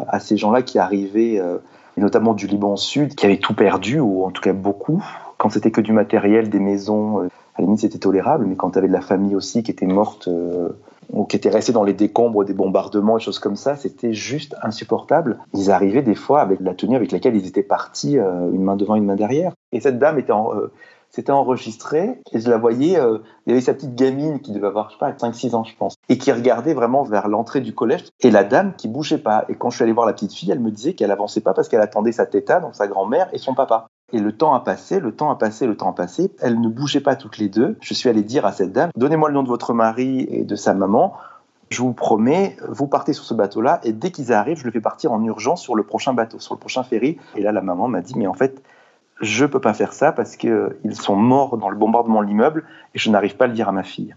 à, 0.08 0.18
ces 0.18 0.36
gens-là 0.36 0.62
qui 0.62 0.80
arrivaient, 0.80 1.38
euh, 1.38 1.58
notamment 1.96 2.34
du 2.34 2.48
Liban 2.48 2.74
Sud, 2.74 3.14
qui 3.14 3.24
avaient 3.24 3.36
tout 3.38 3.54
perdu, 3.54 4.00
ou 4.00 4.24
en 4.24 4.32
tout 4.32 4.42
cas 4.42 4.52
beaucoup. 4.52 5.04
Quand 5.38 5.48
c'était 5.50 5.70
que 5.70 5.80
du 5.80 5.92
matériel, 5.92 6.50
des 6.50 6.58
maisons, 6.58 7.22
euh, 7.22 7.28
à 7.56 7.62
la 7.62 7.64
limite 7.64 7.80
c'était 7.80 7.98
tolérable, 7.98 8.46
mais 8.46 8.56
quand 8.56 8.70
tu 8.70 8.78
avais 8.78 8.88
de 8.88 8.92
la 8.92 9.00
famille 9.00 9.34
aussi 9.34 9.62
qui 9.62 9.70
était 9.70 9.86
morte 9.86 10.28
euh, 10.28 10.68
ou 11.12 11.24
qui 11.24 11.36
étaient 11.36 11.50
restés 11.50 11.72
dans 11.72 11.84
les 11.84 11.94
décombres 11.94 12.44
des 12.44 12.52
bombardements 12.52 13.16
et 13.16 13.20
choses 13.20 13.38
comme 13.38 13.56
ça, 13.56 13.76
c'était 13.76 14.12
juste 14.12 14.56
insupportable. 14.62 15.38
Ils 15.54 15.70
arrivaient 15.70 16.02
des 16.02 16.14
fois 16.14 16.40
avec 16.40 16.60
la 16.60 16.74
tenue 16.74 16.96
avec 16.96 17.12
laquelle 17.12 17.36
ils 17.36 17.46
étaient 17.46 17.62
partis, 17.62 18.18
euh, 18.18 18.50
une 18.52 18.62
main 18.62 18.76
devant, 18.76 18.96
une 18.96 19.04
main 19.04 19.16
derrière. 19.16 19.52
Et 19.72 19.80
cette 19.80 19.98
dame 19.98 20.18
était 20.18 20.32
en, 20.32 20.54
euh, 20.54 20.72
s'était 21.10 21.32
enregistrée 21.32 22.20
et 22.32 22.40
je 22.40 22.50
la 22.50 22.58
voyais, 22.58 22.98
euh, 22.98 23.18
il 23.46 23.50
y 23.50 23.52
avait 23.52 23.62
sa 23.62 23.74
petite 23.74 23.94
gamine 23.94 24.40
qui 24.40 24.52
devait 24.52 24.66
avoir, 24.66 24.90
je 24.90 24.94
sais 24.94 24.98
pas, 24.98 25.12
5-6 25.12 25.54
ans, 25.54 25.64
je 25.64 25.74
pense, 25.76 25.94
et 26.08 26.18
qui 26.18 26.30
regardait 26.32 26.74
vraiment 26.74 27.02
vers 27.04 27.28
l'entrée 27.28 27.60
du 27.60 27.74
collège 27.74 28.04
et 28.20 28.30
la 28.30 28.44
dame 28.44 28.74
qui 28.76 28.88
bougeait 28.88 29.18
pas. 29.18 29.44
Et 29.48 29.54
quand 29.54 29.70
je 29.70 29.76
suis 29.76 29.82
allé 29.82 29.92
voir 29.92 30.06
la 30.06 30.12
petite 30.12 30.34
fille, 30.34 30.50
elle 30.50 30.60
me 30.60 30.70
disait 30.70 30.94
qu'elle 30.94 31.10
avançait 31.10 31.40
pas 31.40 31.54
parce 31.54 31.68
qu'elle 31.68 31.80
attendait 31.80 32.12
sa 32.12 32.26
téta, 32.26 32.60
donc 32.60 32.74
sa 32.74 32.86
grand-mère 32.86 33.28
et 33.32 33.38
son 33.38 33.54
papa. 33.54 33.86
Et 34.12 34.20
le 34.20 34.30
temps 34.32 34.54
a 34.54 34.60
passé, 34.60 35.00
le 35.00 35.12
temps 35.12 35.30
a 35.30 35.36
passé, 35.36 35.66
le 35.66 35.76
temps 35.76 35.90
a 35.90 35.94
passé. 35.94 36.30
Elles 36.40 36.60
ne 36.60 36.68
bougeaient 36.68 37.00
pas 37.00 37.16
toutes 37.16 37.38
les 37.38 37.48
deux. 37.48 37.76
Je 37.80 37.92
suis 37.92 38.08
allé 38.08 38.22
dire 38.22 38.46
à 38.46 38.52
cette 38.52 38.72
dame, 38.72 38.90
donnez-moi 38.96 39.28
le 39.28 39.34
nom 39.34 39.42
de 39.42 39.48
votre 39.48 39.74
mari 39.74 40.26
et 40.30 40.44
de 40.44 40.54
sa 40.54 40.74
maman. 40.74 41.14
Je 41.70 41.82
vous 41.82 41.92
promets, 41.92 42.56
vous 42.68 42.86
partez 42.86 43.12
sur 43.12 43.24
ce 43.24 43.34
bateau-là 43.34 43.80
et 43.82 43.92
dès 43.92 44.12
qu'ils 44.12 44.32
arrivent, 44.32 44.58
je 44.58 44.64
le 44.64 44.70
fais 44.70 44.80
partir 44.80 45.12
en 45.12 45.22
urgence 45.24 45.60
sur 45.60 45.74
le 45.74 45.82
prochain 45.82 46.12
bateau, 46.12 46.38
sur 46.38 46.54
le 46.54 46.60
prochain 46.60 46.84
ferry. 46.84 47.18
Et 47.34 47.42
là, 47.42 47.50
la 47.50 47.62
maman 47.62 47.88
m'a 47.88 48.00
dit, 48.00 48.16
mais 48.16 48.28
en 48.28 48.34
fait, 48.34 48.62
je 49.20 49.44
peux 49.44 49.60
pas 49.60 49.74
faire 49.74 49.92
ça 49.92 50.12
parce 50.12 50.36
qu'ils 50.36 50.70
sont 50.92 51.16
morts 51.16 51.56
dans 51.56 51.68
le 51.68 51.76
bombardement 51.76 52.22
de 52.22 52.28
l'immeuble 52.28 52.64
et 52.94 52.98
je 52.98 53.10
n'arrive 53.10 53.36
pas 53.36 53.46
à 53.46 53.48
le 53.48 53.54
dire 53.54 53.68
à 53.68 53.72
ma 53.72 53.82
fille. 53.82 54.14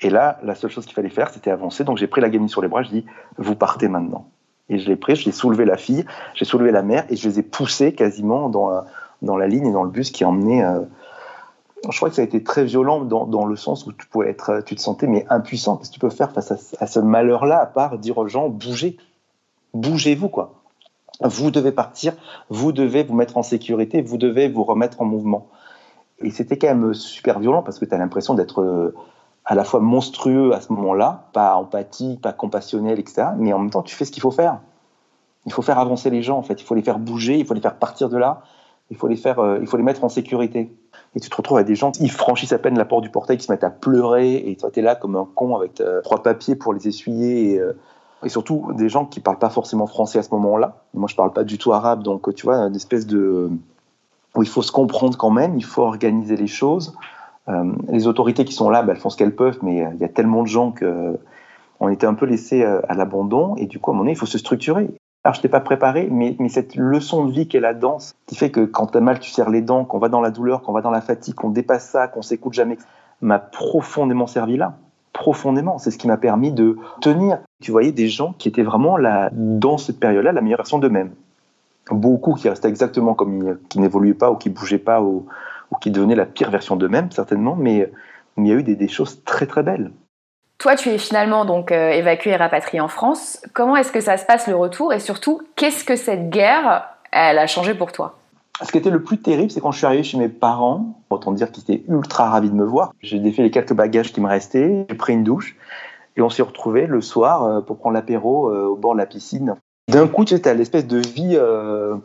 Et 0.00 0.10
là, 0.10 0.38
la 0.44 0.54
seule 0.54 0.70
chose 0.70 0.86
qu'il 0.86 0.94
fallait 0.94 1.08
faire, 1.08 1.30
c'était 1.30 1.50
avancer. 1.50 1.82
Donc 1.82 1.98
j'ai 1.98 2.06
pris 2.06 2.20
la 2.20 2.28
gamine 2.28 2.48
sur 2.48 2.62
les 2.62 2.68
bras, 2.68 2.84
je 2.84 2.90
dis, 2.90 3.06
vous 3.36 3.56
partez 3.56 3.88
maintenant. 3.88 4.28
Et 4.68 4.78
je 4.78 4.88
l'ai 4.88 4.96
pris, 4.96 5.16
j'ai 5.16 5.32
soulevé 5.32 5.64
la 5.64 5.76
fille, 5.76 6.04
j'ai 6.34 6.44
soulevé 6.44 6.70
la 6.70 6.82
mère 6.82 7.04
et 7.08 7.16
je 7.16 7.28
les 7.28 7.38
ai 7.38 7.42
poussés 7.42 7.92
quasiment 7.94 8.48
dans 8.48 8.68
la, 8.68 8.86
dans 9.22 9.36
la 9.36 9.46
ligne 9.46 9.66
et 9.66 9.72
dans 9.72 9.84
le 9.84 9.90
bus 9.90 10.10
qui 10.10 10.24
emmenait. 10.24 10.64
Euh... 10.64 10.80
Je 11.88 11.96
crois 11.96 12.08
que 12.08 12.16
ça 12.16 12.22
a 12.22 12.24
été 12.24 12.42
très 12.42 12.64
violent 12.64 13.04
dans, 13.04 13.24
dans, 13.24 13.46
le 13.46 13.54
sens 13.56 13.86
où 13.86 13.92
tu 13.92 14.06
pouvais 14.06 14.28
être, 14.28 14.62
tu 14.66 14.74
te 14.74 14.80
sentais 14.80 15.06
mais 15.06 15.24
impuissant. 15.30 15.76
Qu'est-ce 15.76 15.90
que 15.90 15.94
tu 15.94 16.00
peux 16.00 16.10
faire 16.10 16.32
face 16.32 16.50
à, 16.50 16.56
à 16.80 16.86
ce 16.86 16.98
malheur-là 16.98 17.60
à 17.60 17.66
part 17.66 17.98
dire 17.98 18.18
aux 18.18 18.26
gens 18.26 18.48
bougez, 18.48 18.96
bougez-vous 19.74 20.28
quoi. 20.28 20.54
Vous 21.20 21.50
devez 21.50 21.72
partir, 21.72 22.14
vous 22.48 22.72
devez 22.72 23.02
vous 23.02 23.14
mettre 23.14 23.36
en 23.36 23.42
sécurité, 23.42 24.02
vous 24.02 24.18
devez 24.18 24.48
vous 24.48 24.64
remettre 24.64 25.00
en 25.00 25.04
mouvement. 25.04 25.48
Et 26.20 26.30
c'était 26.30 26.58
quand 26.58 26.68
même 26.68 26.94
super 26.94 27.38
violent 27.40 27.62
parce 27.62 27.78
que 27.78 27.84
tu 27.84 27.94
as 27.94 27.98
l'impression 27.98 28.34
d'être 28.34 28.60
euh, 28.60 28.94
à 29.48 29.54
la 29.54 29.64
fois 29.64 29.80
monstrueux 29.80 30.52
à 30.52 30.60
ce 30.60 30.70
moment-là, 30.74 31.30
pas 31.32 31.54
empathique, 31.54 32.20
pas 32.20 32.34
compassionnel, 32.34 33.00
etc. 33.00 33.28
Mais 33.38 33.54
en 33.54 33.58
même 33.58 33.70
temps, 33.70 33.82
tu 33.82 33.96
fais 33.96 34.04
ce 34.04 34.12
qu'il 34.12 34.20
faut 34.20 34.30
faire. 34.30 34.60
Il 35.46 35.52
faut 35.54 35.62
faire 35.62 35.78
avancer 35.78 36.10
les 36.10 36.22
gens, 36.22 36.36
en 36.36 36.42
fait. 36.42 36.60
Il 36.60 36.64
faut 36.64 36.74
les 36.74 36.82
faire 36.82 36.98
bouger, 36.98 37.38
il 37.38 37.46
faut 37.46 37.54
les 37.54 37.62
faire 37.62 37.76
partir 37.76 38.10
de 38.10 38.18
là, 38.18 38.42
il 38.90 38.98
faut 38.98 39.08
les, 39.08 39.16
faire, 39.16 39.38
euh, 39.38 39.56
il 39.62 39.66
faut 39.66 39.78
les 39.78 39.82
mettre 39.82 40.04
en 40.04 40.10
sécurité. 40.10 40.76
Et 41.14 41.20
tu 41.20 41.30
te 41.30 41.34
retrouves 41.34 41.56
avec 41.56 41.66
des 41.66 41.76
gens, 41.76 41.92
ils 41.98 42.10
franchissent 42.10 42.52
à 42.52 42.58
peine 42.58 42.76
la 42.76 42.84
porte 42.84 43.02
du 43.02 43.08
portail, 43.08 43.38
qui 43.38 43.46
se 43.46 43.50
mettent 43.50 43.64
à 43.64 43.70
pleurer, 43.70 44.36
et 44.36 44.54
toi, 44.56 44.70
tu 44.70 44.80
es 44.80 44.82
là 44.82 44.94
comme 44.94 45.16
un 45.16 45.26
con 45.34 45.56
avec 45.56 45.80
euh, 45.80 46.02
trois 46.02 46.22
papiers 46.22 46.54
pour 46.54 46.74
les 46.74 46.86
essuyer. 46.86 47.54
Et, 47.54 47.58
euh, 47.58 47.72
et, 48.24 48.28
surtout, 48.28 48.72
des 48.74 48.90
gens 48.90 49.06
qui 49.06 49.20
parlent 49.20 49.38
pas 49.38 49.48
forcément 49.48 49.86
français 49.86 50.18
à 50.18 50.22
ce 50.22 50.30
moment-là. 50.32 50.82
Moi, 50.92 51.08
je 51.08 51.16
parle 51.16 51.32
pas 51.32 51.44
du 51.44 51.56
tout 51.56 51.72
arabe, 51.72 52.02
donc 52.02 52.34
tu 52.34 52.44
vois, 52.44 52.58
une 52.58 52.76
espèce 52.76 53.06
de. 53.06 53.50
où 54.34 54.42
il 54.42 54.48
faut 54.48 54.60
se 54.60 54.72
comprendre 54.72 55.16
quand 55.16 55.30
même, 55.30 55.56
il 55.56 55.64
faut 55.64 55.84
organiser 55.84 56.36
les 56.36 56.48
choses. 56.48 56.94
Euh, 57.48 57.72
les 57.88 58.06
autorités 58.06 58.44
qui 58.44 58.52
sont 58.52 58.70
là, 58.70 58.82
bah, 58.82 58.92
elles 58.94 59.00
font 59.00 59.10
ce 59.10 59.16
qu'elles 59.16 59.34
peuvent, 59.34 59.58
mais 59.62 59.84
euh, 59.84 59.90
il 59.94 60.00
y 60.00 60.04
a 60.04 60.08
tellement 60.08 60.42
de 60.42 60.48
gens 60.48 60.70
que 60.70 60.84
euh, 60.84 61.12
on 61.80 61.88
était 61.88 62.06
un 62.06 62.14
peu 62.14 62.26
laissés 62.26 62.64
à 62.64 62.94
l'abandon 62.94 63.54
et 63.56 63.66
du 63.66 63.78
coup, 63.78 63.90
à 63.90 63.92
un 63.92 63.94
moment 63.94 64.04
donné, 64.04 64.12
il 64.12 64.18
faut 64.18 64.26
se 64.26 64.38
structurer. 64.38 64.90
Alors, 65.22 65.34
je 65.34 65.40
t'ai 65.40 65.48
pas 65.48 65.60
préparé, 65.60 66.08
mais, 66.10 66.36
cette 66.48 66.74
leçon 66.74 67.24
de 67.24 67.32
vie 67.32 67.46
qu'est 67.46 67.60
la 67.60 67.72
danse, 67.72 68.14
qui 68.26 68.34
fait 68.34 68.50
que 68.50 68.64
quand 68.64 68.88
tu 68.88 68.98
as 68.98 69.00
mal, 69.00 69.20
tu 69.20 69.30
serres 69.30 69.50
les 69.50 69.62
dents, 69.62 69.84
qu'on 69.84 69.98
va 69.98 70.08
dans 70.08 70.20
la 70.20 70.30
douleur, 70.30 70.62
qu'on 70.62 70.72
va 70.72 70.80
dans 70.80 70.90
la 70.90 71.00
fatigue, 71.00 71.34
qu'on 71.34 71.50
dépasse 71.50 71.88
ça, 71.88 72.08
qu'on 72.08 72.22
s'écoute 72.22 72.52
jamais, 72.52 72.78
m'a 73.20 73.38
profondément 73.38 74.26
servi 74.26 74.56
là. 74.56 74.74
Profondément. 75.12 75.78
C'est 75.78 75.92
ce 75.92 75.98
qui 75.98 76.08
m'a 76.08 76.16
permis 76.16 76.50
de 76.50 76.78
tenir. 77.00 77.38
Tu 77.60 77.70
voyais 77.70 77.92
des 77.92 78.08
gens 78.08 78.34
qui 78.38 78.48
étaient 78.48 78.62
vraiment 78.62 78.96
là, 78.96 79.30
dans 79.32 79.78
cette 79.78 80.00
période-là, 80.00 80.32
la 80.32 80.40
meilleure 80.40 80.58
version 80.58 80.78
d'eux-mêmes. 80.78 81.10
Beaucoup 81.90 82.34
qui 82.34 82.48
restaient 82.48 82.68
exactement 82.68 83.14
comme 83.14 83.36
ils, 83.36 83.58
qui 83.68 83.78
n'évoluaient 83.78 84.14
pas 84.14 84.32
ou 84.32 84.36
qui 84.36 84.50
bougeaient 84.50 84.78
pas 84.78 85.00
ou 85.00 85.26
qui 85.80 85.90
devenaient 85.90 86.14
la 86.14 86.26
pire 86.26 86.50
version 86.50 86.76
d'eux-mêmes, 86.76 87.10
certainement, 87.10 87.56
mais, 87.56 87.90
il 88.36 88.46
y 88.46 88.52
a 88.52 88.54
eu 88.54 88.62
des, 88.62 88.76
des, 88.76 88.86
choses 88.86 89.24
très 89.24 89.46
très 89.46 89.64
belles. 89.64 89.90
Toi, 90.58 90.76
tu 90.76 90.90
es 90.90 90.98
finalement 90.98 91.44
donc 91.44 91.72
euh, 91.72 91.90
évacué 91.90 92.30
et 92.30 92.36
rapatrié 92.36 92.80
en 92.80 92.86
France. 92.86 93.40
Comment 93.52 93.76
est-ce 93.76 93.90
que 93.90 94.00
ça 94.00 94.16
se 94.16 94.24
passe 94.24 94.46
le 94.46 94.54
retour? 94.54 94.92
Et 94.92 95.00
surtout, 95.00 95.40
qu'est-ce 95.56 95.84
que 95.84 95.96
cette 95.96 96.30
guerre, 96.30 96.88
elle 97.10 97.38
a 97.38 97.48
changé 97.48 97.74
pour 97.74 97.90
toi? 97.90 98.18
Ce 98.62 98.72
qui 98.72 98.78
était 98.78 98.90
le 98.90 99.02
plus 99.02 99.18
terrible, 99.18 99.50
c'est 99.50 99.60
quand 99.60 99.70
je 99.70 99.78
suis 99.78 99.86
arrivé 99.86 100.02
chez 100.02 100.18
mes 100.18 100.28
parents, 100.28 101.00
autant 101.10 101.30
dire 101.30 101.52
qu'ils 101.52 101.62
étaient 101.62 101.84
ultra 101.88 102.28
ravis 102.28 102.50
de 102.50 102.54
me 102.54 102.64
voir. 102.64 102.92
J'ai 103.00 103.20
défait 103.20 103.42
les 103.42 103.52
quelques 103.52 103.72
bagages 103.72 104.12
qui 104.12 104.20
me 104.20 104.28
restaient, 104.28 104.86
j'ai 104.88 104.96
pris 104.96 105.12
une 105.12 105.22
douche 105.22 105.56
et 106.16 106.22
on 106.22 106.28
s'est 106.28 106.42
retrouvés 106.42 106.86
le 106.86 107.00
soir 107.00 107.44
euh, 107.44 107.60
pour 107.60 107.78
prendre 107.78 107.94
l'apéro 107.94 108.50
euh, 108.50 108.66
au 108.66 108.76
bord 108.76 108.94
de 108.94 108.98
la 108.98 109.06
piscine. 109.06 109.54
D'un 109.88 110.08
coup, 110.08 110.24
tu 110.24 110.36
sais, 110.36 110.54
l'espèce 110.54 110.88
de 110.88 110.98
vie 110.98 111.36
euh, 111.36 111.96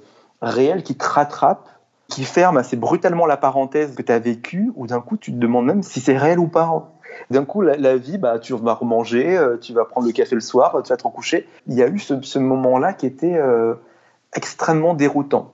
réelle 0.42 0.84
qui 0.84 0.96
te 0.96 1.04
rattrape 1.04 1.68
qui 2.10 2.26
ferme 2.26 2.58
assez 2.58 2.76
brutalement 2.76 3.26
la 3.26 3.38
parenthèse 3.38 3.96
que 3.96 4.02
tu 4.02 4.12
as 4.12 4.20
vécue, 4.20 4.72
ou 4.76 4.88
d'un 4.88 5.02
coup 5.02 5.18
tu 5.18 5.32
te 5.32 5.38
demandes 5.38 5.66
même 5.66 5.84
si 5.84 6.00
c'est 6.00 6.18
réel 6.18 6.40
ou 6.40 6.48
pas. 6.48 6.92
D'un 7.30 7.46
coup, 7.46 7.62
la, 7.62 7.78
la, 7.78 7.96
vie, 7.96 8.18
bah, 8.18 8.40
tu 8.40 8.56
vas 8.56 8.74
remanger, 8.74 9.38
euh, 9.38 9.58
tu 9.58 9.72
vas 9.74 9.86
prendre 9.86 10.08
le 10.08 10.14
café 10.14 10.34
le 10.34 10.42
soir, 10.42 10.82
tu 10.84 10.90
vas 10.90 10.98
te 10.98 11.04
recoucher. 11.04 11.48
Il 11.68 11.76
y 11.76 11.84
a 11.84 11.88
eu 11.88 12.00
ce, 12.00 12.20
ce 12.22 12.40
moment-là 12.40 12.94
qui 12.94 13.06
était 13.06 13.36
euh, 13.36 13.76
extrêmement 14.36 14.94
déroutant. 14.94 15.54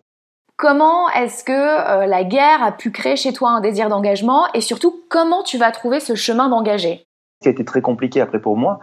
Comment 0.60 1.10
est-ce 1.12 1.46
que 1.46 1.53
euh, 1.53 2.06
la 2.06 2.24
guerre 2.25 2.62
a 2.62 2.74
pu 2.74 2.91
créer 2.91 3.15
chez 3.15 3.32
toi 3.32 3.50
un 3.50 3.62
désir 3.62 3.88
d'engagement 3.88 4.46
et 4.53 4.62
surtout 4.62 5.03
comment 5.10 5.44
tu 5.44 5.58
vas 5.58 5.72
trouver 5.72 6.01
ce 6.01 6.15
chemin 6.15 6.50
d'engagé 6.50 7.06
Ce 7.39 7.44
qui 7.44 7.48
a 7.48 7.51
été 7.51 7.63
très 7.63 7.82
compliqué 7.82 8.20
après 8.20 8.41
pour 8.41 8.58
moi, 8.58 8.79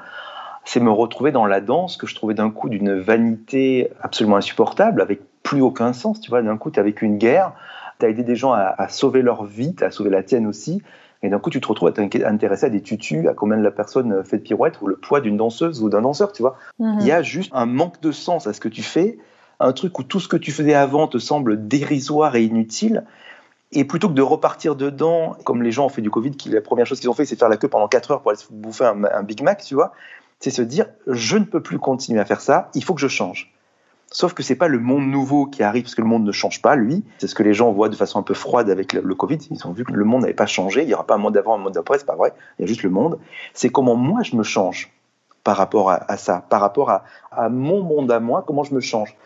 c'est 0.64 0.80
me 0.80 0.90
retrouver 0.90 1.32
dans 1.32 1.44
la 1.44 1.60
danse 1.60 1.98
que 1.98 2.06
je 2.06 2.14
trouvais 2.14 2.32
d'un 2.32 2.50
coup 2.50 2.70
d'une 2.70 2.98
vanité 2.98 3.90
absolument 4.00 4.36
insupportable, 4.36 5.02
avec 5.02 5.20
plus 5.46 5.62
aucun 5.62 5.92
sens. 5.92 6.20
Tu 6.20 6.28
vois, 6.28 6.42
d'un 6.42 6.56
coup, 6.56 6.72
tu 6.72 6.80
as 6.80 6.82
vécu 6.82 7.06
une 7.06 7.18
guerre, 7.18 7.52
tu 8.00 8.06
as 8.06 8.08
aidé 8.08 8.24
des 8.24 8.34
gens 8.34 8.52
à, 8.52 8.74
à 8.76 8.88
sauver 8.88 9.22
leur 9.22 9.44
vie, 9.44 9.74
tu 9.76 9.84
as 9.84 9.92
sauvé 9.92 10.10
la 10.10 10.24
tienne 10.24 10.46
aussi, 10.46 10.82
Et 11.22 11.28
d'un 11.28 11.38
coup, 11.38 11.50
tu 11.50 11.60
te 11.60 11.68
retrouves 11.68 11.88
à 11.88 11.92
t'intéresser 11.92 12.66
à 12.66 12.68
des 12.68 12.82
tutus, 12.82 13.28
à 13.28 13.32
combien 13.32 13.56
la 13.56 13.70
personne 13.70 14.24
fait 14.24 14.38
de 14.38 14.42
pirouettes, 14.42 14.82
ou 14.82 14.88
le 14.88 14.96
poids 14.96 15.20
d'une 15.20 15.36
danseuse 15.36 15.82
ou 15.82 15.88
d'un 15.88 16.02
danseur, 16.02 16.32
tu 16.32 16.42
vois. 16.42 16.56
Mhm. 16.80 16.98
Il 17.00 17.06
y 17.06 17.12
a 17.12 17.22
juste 17.22 17.52
un 17.54 17.64
manque 17.64 18.00
de 18.00 18.10
sens 18.10 18.48
à 18.48 18.52
ce 18.52 18.60
que 18.60 18.68
tu 18.68 18.82
fais, 18.82 19.18
un 19.60 19.72
truc 19.72 19.96
où 20.00 20.02
tout 20.02 20.18
ce 20.18 20.26
que 20.26 20.36
tu 20.36 20.50
faisais 20.50 20.74
avant 20.74 21.06
te 21.06 21.18
semble 21.18 21.68
dérisoire 21.68 22.34
et 22.34 22.42
inutile. 22.42 23.04
Et 23.70 23.84
plutôt 23.84 24.08
que 24.08 24.14
de 24.14 24.22
repartir 24.22 24.74
dedans, 24.74 25.36
comme 25.44 25.62
les 25.62 25.70
gens 25.70 25.86
ont 25.86 25.90
fait 25.90 26.02
du 26.02 26.10
Covid, 26.10 26.32
qui, 26.32 26.48
la 26.50 26.60
première 26.60 26.86
chose 26.86 26.98
qu'ils 26.98 27.10
ont 27.10 27.14
fait, 27.14 27.24
c'est 27.24 27.38
faire 27.38 27.48
la 27.48 27.56
queue 27.56 27.68
pendant 27.68 27.88
4 27.88 28.10
heures 28.10 28.20
pour 28.20 28.32
aller 28.32 28.38
se 28.38 28.52
bouffer 28.52 28.84
un, 28.84 29.04
un 29.04 29.22
Big 29.22 29.42
Mac, 29.42 29.62
tu 29.62 29.74
vois, 29.74 29.92
c'est 30.40 30.50
se 30.50 30.62
dire, 30.62 30.86
je 31.06 31.38
ne 31.38 31.44
peux 31.44 31.62
plus 31.62 31.78
continuer 31.78 32.20
à 32.20 32.24
faire 32.24 32.40
ça, 32.40 32.68
il 32.74 32.82
faut 32.82 32.94
que 32.94 33.00
je 33.00 33.08
change. 33.08 33.52
Sauf 34.12 34.34
que 34.34 34.42
c'est 34.42 34.56
pas 34.56 34.68
le 34.68 34.78
monde 34.78 35.06
nouveau 35.06 35.46
qui 35.46 35.62
arrive, 35.62 35.82
parce 35.82 35.94
que 35.94 36.00
le 36.00 36.06
monde 36.06 36.24
ne 36.24 36.32
change 36.32 36.62
pas, 36.62 36.76
lui. 36.76 37.04
C'est 37.18 37.26
ce 37.26 37.34
que 37.34 37.42
les 37.42 37.54
gens 37.54 37.72
voient 37.72 37.88
de 37.88 37.96
façon 37.96 38.20
un 38.20 38.22
peu 38.22 38.34
froide 38.34 38.70
avec 38.70 38.92
le, 38.92 39.14
Covid. 39.14 39.38
Ils 39.50 39.66
ont 39.66 39.72
vu 39.72 39.84
que 39.84 39.92
le 39.92 40.04
monde 40.04 40.22
n'avait 40.22 40.34
pas 40.34 40.46
changé. 40.46 40.82
Il 40.82 40.86
n'y 40.86 40.94
aura 40.94 41.06
pas 41.06 41.16
un 41.16 41.18
monde 41.18 41.34
d'avant, 41.34 41.54
un 41.54 41.58
monde 41.58 41.74
d'après, 41.74 41.98
c'est 41.98 42.06
pas 42.06 42.14
vrai. 42.14 42.32
Il 42.58 42.62
y 42.62 42.64
a 42.64 42.68
juste 42.68 42.82
le 42.82 42.90
monde. 42.90 43.18
C'est 43.52 43.68
comment 43.68 43.96
moi 43.96 44.22
je 44.22 44.36
me 44.36 44.42
change 44.42 44.92
par 45.42 45.56
rapport 45.56 45.90
à, 45.90 46.16
ça, 46.16 46.44
par 46.48 46.60
rapport 46.60 46.90
à, 46.90 47.04
à, 47.30 47.48
mon 47.48 47.82
monde 47.82 48.10
à 48.10 48.18
moi, 48.18 48.42
comment 48.44 48.64
je 48.64 48.74
me 48.74 48.80
change. 48.80 49.16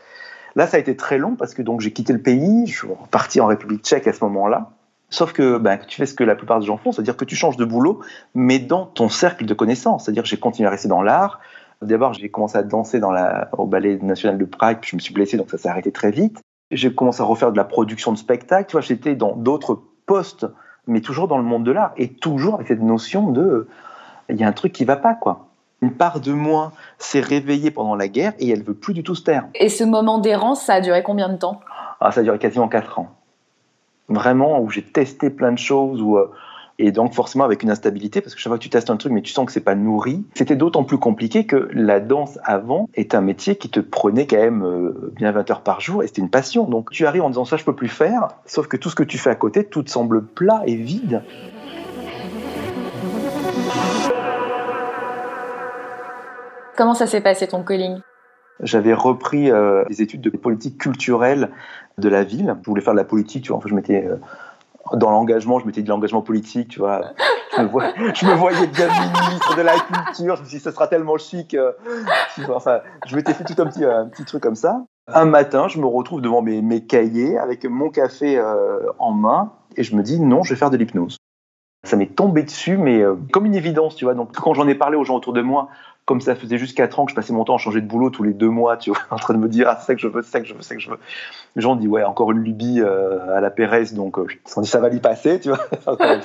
Là, 0.55 0.67
ça 0.67 0.77
a 0.77 0.81
été 0.81 0.97
très 0.97 1.17
long 1.17 1.35
parce 1.35 1.55
que 1.55 1.63
donc 1.63 1.81
j'ai 1.81 1.93
quitté 1.93 2.13
le 2.13 2.21
pays, 2.21 2.67
je 2.67 2.77
suis 2.77 2.89
reparti 2.89 3.41
en 3.41 3.47
République 3.47 3.83
tchèque 3.85 4.07
à 4.07 4.13
ce 4.13 4.23
moment-là. 4.25 4.71
Sauf 5.11 5.33
que 5.33 5.59
ben, 5.59 5.77
tu 5.77 5.97
fais 5.97 6.07
ce 6.07 6.15
que 6.15 6.23
la 6.23 6.37
plupart 6.37 6.61
des 6.61 6.67
gens 6.67 6.77
font, 6.77 6.93
c'est-à-dire 6.93 7.17
que 7.17 7.25
tu 7.25 7.35
changes 7.35 7.57
de 7.57 7.65
boulot, 7.65 8.01
mais 8.35 8.61
dans 8.61 8.87
ton 8.87 9.09
cercle 9.09 9.45
de 9.45 9.55
connaissances. 9.55 10.05
C'est-à-dire 10.05 10.23
que 10.23 10.29
j'ai 10.29 10.39
continué 10.39 10.69
à 10.69 10.71
rester 10.71 10.89
dans 10.89 11.03
l'art, 11.03 11.41
D'abord, 11.83 12.13
j'ai 12.13 12.29
commencé 12.29 12.59
à 12.59 12.63
danser 12.63 13.01
dans 13.01 13.11
la, 13.11 13.49
au 13.57 13.67
Ballet 13.67 13.99
national 14.03 14.37
de 14.37 14.45
Prague, 14.45 14.79
puis 14.81 14.91
je 14.91 14.97
me 14.97 15.01
suis 15.01 15.15
blessé, 15.15 15.37
donc 15.37 15.51
ça 15.51 15.59
s'est 15.59 15.69
arrêté 15.69 15.93
très 15.93 16.11
vite. 16.11 16.41
J'ai 16.71 16.95
commencé 16.95 17.23
à 17.23 17.25
refaire 17.25 17.53
de 17.53 17.57
la 17.57 17.65
production 17.65 18.13
de 18.13 18.19
spectacles. 18.19 18.69
Tu 18.69 18.73
vois, 18.73 18.83
j'étais 18.83 19.15
dans 19.15 19.35
d'autres 19.35 19.81
postes, 20.07 20.47
mais 20.87 21.01
toujours 21.01 21.27
dans 21.27 21.39
le 21.39 21.45
monde 21.45 21.65
de 21.65 21.73
l'art, 21.73 21.93
et 21.97 22.09
toujours 22.09 22.55
avec 22.55 22.69
cette 22.69 22.83
notion 22.83 23.31
de, 23.31 23.67
il 24.29 24.37
y 24.37 24.45
a 24.45 24.49
un 24.49 24.53
truc 24.53 24.73
qui 24.73 24.85
va 24.85 24.97
pas, 24.97 25.15
quoi. 25.15 25.47
Une 25.83 25.93
part 25.93 26.21
de 26.21 26.33
moi 26.33 26.73
s'est 26.99 27.21
réveillée 27.21 27.71
pendant 27.71 27.95
la 27.95 28.09
guerre 28.09 28.35
et 28.39 28.51
elle 28.51 28.63
veut 28.63 28.75
plus 28.75 28.93
du 28.93 29.03
tout 29.03 29.15
se 29.15 29.23
taire. 29.23 29.47
Et 29.55 29.71
ce 29.71 29.83
moment 29.83 30.19
d'errance, 30.19 30.63
ça 30.63 30.75
a 30.75 30.81
duré 30.83 31.03
combien 31.03 31.31
de 31.31 31.37
temps? 31.37 31.61
Ah, 32.01 32.13
Ça 32.13 32.21
a 32.21 32.23
duré 32.23 32.39
quasiment 32.39 32.69
4 32.69 32.99
ans. 32.99 33.09
Vraiment, 34.09 34.61
où 34.61 34.69
j'ai 34.69 34.83
testé 34.83 35.31
plein 35.31 35.53
de 35.53 35.59
choses, 35.59 36.03
où 36.03 36.19
euh, 36.19 36.31
et 36.81 36.93
donc 36.93 37.15
forcément 37.15 37.45
avec 37.45 37.63
une 37.63 37.71
instabilité, 37.71 38.21
parce 38.21 38.35
que 38.35 38.41
chaque 38.41 38.51
fois 38.51 38.59
que 38.59 38.63
tu 38.63 38.71
testes 38.71 38.91
un 38.91 38.97
truc, 38.97 39.13
mais 39.13 39.23
tu 39.23 39.33
sens 39.33 39.47
que 39.47 39.53
c'est 39.53 39.61
pas 39.61 39.75
nourri. 39.75 40.25
C'était 40.35 40.57
d'autant 40.57 40.85
plus 40.85 40.99
compliqué 40.99 41.45
que 41.45 41.69
la 41.73 42.01
danse 42.01 42.39
avant 42.45 42.89
est 42.95 43.15
un 43.15 43.21
métier 43.21 43.57
qui 43.57 43.69
te 43.69 43.81
prenait 43.81 44.27
quand 44.27 44.39
même 44.39 44.65
euh, 44.65 45.13
bien 45.15 45.31
20 45.31 45.51
heures 45.51 45.63
par 45.63 45.81
jour, 45.81 46.03
et 46.03 46.07
c'était 46.07 46.23
une 46.23 46.31
passion. 46.31 46.65
Donc 46.65 46.91
tu 46.91 47.07
arrives 47.07 47.23
en 47.23 47.29
disant 47.29 47.45
ça, 47.45 47.57
je 47.57 47.65
peux 47.65 47.77
plus 47.77 47.89
faire, 47.89 48.29
sauf 48.47 48.67
que 48.67 48.77
tout 48.77 48.89
ce 48.89 48.95
que 48.95 49.03
tu 49.03 49.19
fais 49.19 49.31
à 49.31 49.35
côté, 49.35 49.65
tout 49.65 49.83
te 49.83 49.91
semble 49.91 50.25
plat 50.25 50.63
et 50.67 50.77
vide. 50.77 51.23
Comment 56.77 56.95
ça 56.95 57.07
s'est 57.07 57.21
passé 57.21 57.47
ton 57.47 57.63
calling? 57.63 58.01
J'avais 58.63 58.95
repris 58.95 59.51
euh, 59.51 59.85
des 59.89 60.03
études 60.03 60.21
de 60.21 60.31
politique 60.31 60.79
culturelle 60.79 61.51
de 61.99 62.09
la 62.09 62.25
ville. 62.25 62.57
Je 62.63 62.67
voulais 62.67 62.83
faire 62.83 62.95
de 62.95 62.99
la 62.99 63.05
politique, 63.05 63.45
tu 63.45 63.49
vois. 63.49 63.59
Enfin, 63.59 63.69
je 63.69 63.75
m'étais 63.75 64.07
euh, 64.07 64.17
dans 64.95 65.11
l'engagement, 65.11 65.59
je 65.59 65.67
m'étais 65.67 65.83
dit 65.83 65.89
l'engagement 65.89 66.23
politique, 66.23 66.69
tu 66.69 66.81
vois. 66.81 67.13
Je 67.57 67.63
me, 67.63 67.69
voyais, 68.35 68.57
je 68.59 68.67
bien 68.67 68.89
ministre 68.89 69.57
de 69.57 69.63
la 69.63 69.75
culture. 69.75 70.37
Je 70.37 70.43
me 70.43 70.47
suis 70.47 70.59
dit, 70.59 70.63
ce 70.63 70.71
sera 70.71 70.87
tellement 70.87 71.19
chic. 71.19 71.55
Euh, 71.55 71.73
enfin, 72.49 72.81
je 73.07 73.17
m'étais 73.17 73.35
fait 73.35 73.45
tout 73.45 73.61
un 73.61 73.67
petit, 73.67 73.85
un 73.85 74.07
petit 74.07 74.25
truc 74.25 74.43
comme 74.43 74.55
ça. 74.55 74.85
Un 75.13 75.25
matin, 75.25 75.69
je 75.69 75.79
me 75.79 75.87
retrouve 75.87 76.21
devant 76.21 76.43
mes, 76.43 76.63
mes 76.63 76.87
cahiers 76.87 77.39
avec 77.39 77.65
mon 77.65 77.91
café 77.91 78.39
euh, 78.39 78.79
en 78.99 79.13
main 79.13 79.53
et 79.77 79.83
je 79.83 79.97
me 79.97 80.03
dis, 80.03 80.21
non, 80.21 80.43
je 80.43 80.55
vais 80.55 80.59
faire 80.59 80.71
de 80.71 80.77
l'hypnose. 80.77 81.17
Ça 81.85 81.97
m'est 81.97 82.15
tombé 82.15 82.43
dessus, 82.43 82.77
mais 82.77 83.01
euh, 83.01 83.17
comme 83.33 83.47
une 83.47 83.55
évidence, 83.55 83.97
tu 83.97 84.05
vois. 84.05 84.15
Donc, 84.15 84.33
quand 84.33 84.55
j'en 84.55 84.69
ai 84.69 84.75
parlé 84.75 84.97
aux 84.97 85.05
gens 85.05 85.17
autour 85.17 85.33
de 85.33 85.43
moi, 85.43 85.69
comme 86.05 86.21
ça 86.21 86.35
faisait 86.35 86.59
juste 86.59 86.77
4 86.77 86.99
ans 86.99 87.05
que 87.05 87.11
je 87.11 87.17
passais 87.17 87.33
mon 87.33 87.45
temps 87.45 87.55
à 87.55 87.59
changer 87.59 87.81
de 87.81 87.87
boulot 87.87 88.11
tous 88.11 88.23
les 88.23 88.33
deux 88.33 88.49
mois, 88.49 88.77
tu 88.77 88.91
vois, 88.91 88.99
en 89.11 89.17
train 89.17 89.35
de 89.35 89.39
me 89.39 89.49
dire, 89.49 89.69
ah, 89.69 89.77
c'est 89.79 89.87
ça 89.87 89.95
que 89.95 90.01
je 90.01 90.09
veux, 90.09 90.23
c'est 90.23 90.31
ça 90.31 90.41
que 90.41 90.47
je 90.47 90.55
veux, 90.55 90.63
c'est 90.63 90.71
ça 90.71 90.75
que 90.75 90.81
je 90.81 90.91
veux. 90.91 90.99
Les 91.57 91.63
gens 91.63 91.77
disent, 91.77 91.89
ouais, 91.89 92.03
encore 92.03 92.33
une 92.33 92.41
lubie 92.41 92.81
euh, 92.81 93.37
à 93.37 93.41
la 93.41 93.51
Pérez, 93.51 93.87
donc 93.93 94.19
euh, 94.19 94.27
ça 94.45 94.81
va 94.81 94.89
y 94.89 95.01
passer, 95.01 95.41
tu 95.41 95.51
vois. 95.51 95.61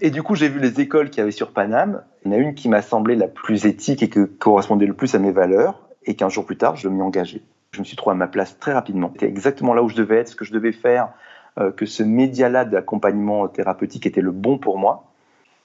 et 0.00 0.10
du 0.10 0.22
coup, 0.22 0.34
j'ai 0.34 0.48
vu 0.48 0.60
les 0.60 0.80
écoles 0.80 1.10
qu'il 1.10 1.18
y 1.18 1.22
avait 1.22 1.30
sur 1.30 1.52
Paname. 1.52 2.02
Il 2.24 2.32
y 2.32 2.34
en 2.34 2.38
a 2.38 2.40
une 2.40 2.54
qui 2.54 2.68
m'a 2.68 2.82
semblé 2.82 3.16
la 3.16 3.28
plus 3.28 3.66
éthique 3.66 4.02
et 4.02 4.10
qui 4.10 4.20
correspondait 4.38 4.86
le 4.86 4.94
plus 4.94 5.14
à 5.14 5.18
mes 5.18 5.32
valeurs. 5.32 5.80
Et 6.04 6.14
qu'un 6.14 6.28
jour 6.28 6.44
plus 6.44 6.56
tard, 6.56 6.76
je 6.76 6.88
m'y 6.88 7.00
engageais. 7.00 7.42
Je 7.72 7.80
me 7.80 7.84
suis 7.84 7.96
trouvé 7.96 8.12
à 8.12 8.16
ma 8.16 8.26
place 8.26 8.58
très 8.58 8.72
rapidement. 8.72 9.10
C'était 9.12 9.28
exactement 9.28 9.72
là 9.72 9.82
où 9.82 9.88
je 9.88 9.94
devais 9.94 10.16
être, 10.16 10.28
ce 10.28 10.36
que 10.36 10.44
je 10.44 10.52
devais 10.52 10.72
faire, 10.72 11.10
euh, 11.58 11.70
que 11.70 11.86
ce 11.86 12.02
média-là 12.02 12.64
d'accompagnement 12.64 13.46
thérapeutique 13.48 14.04
était 14.06 14.20
le 14.20 14.32
bon 14.32 14.58
pour 14.58 14.78
moi 14.78 15.11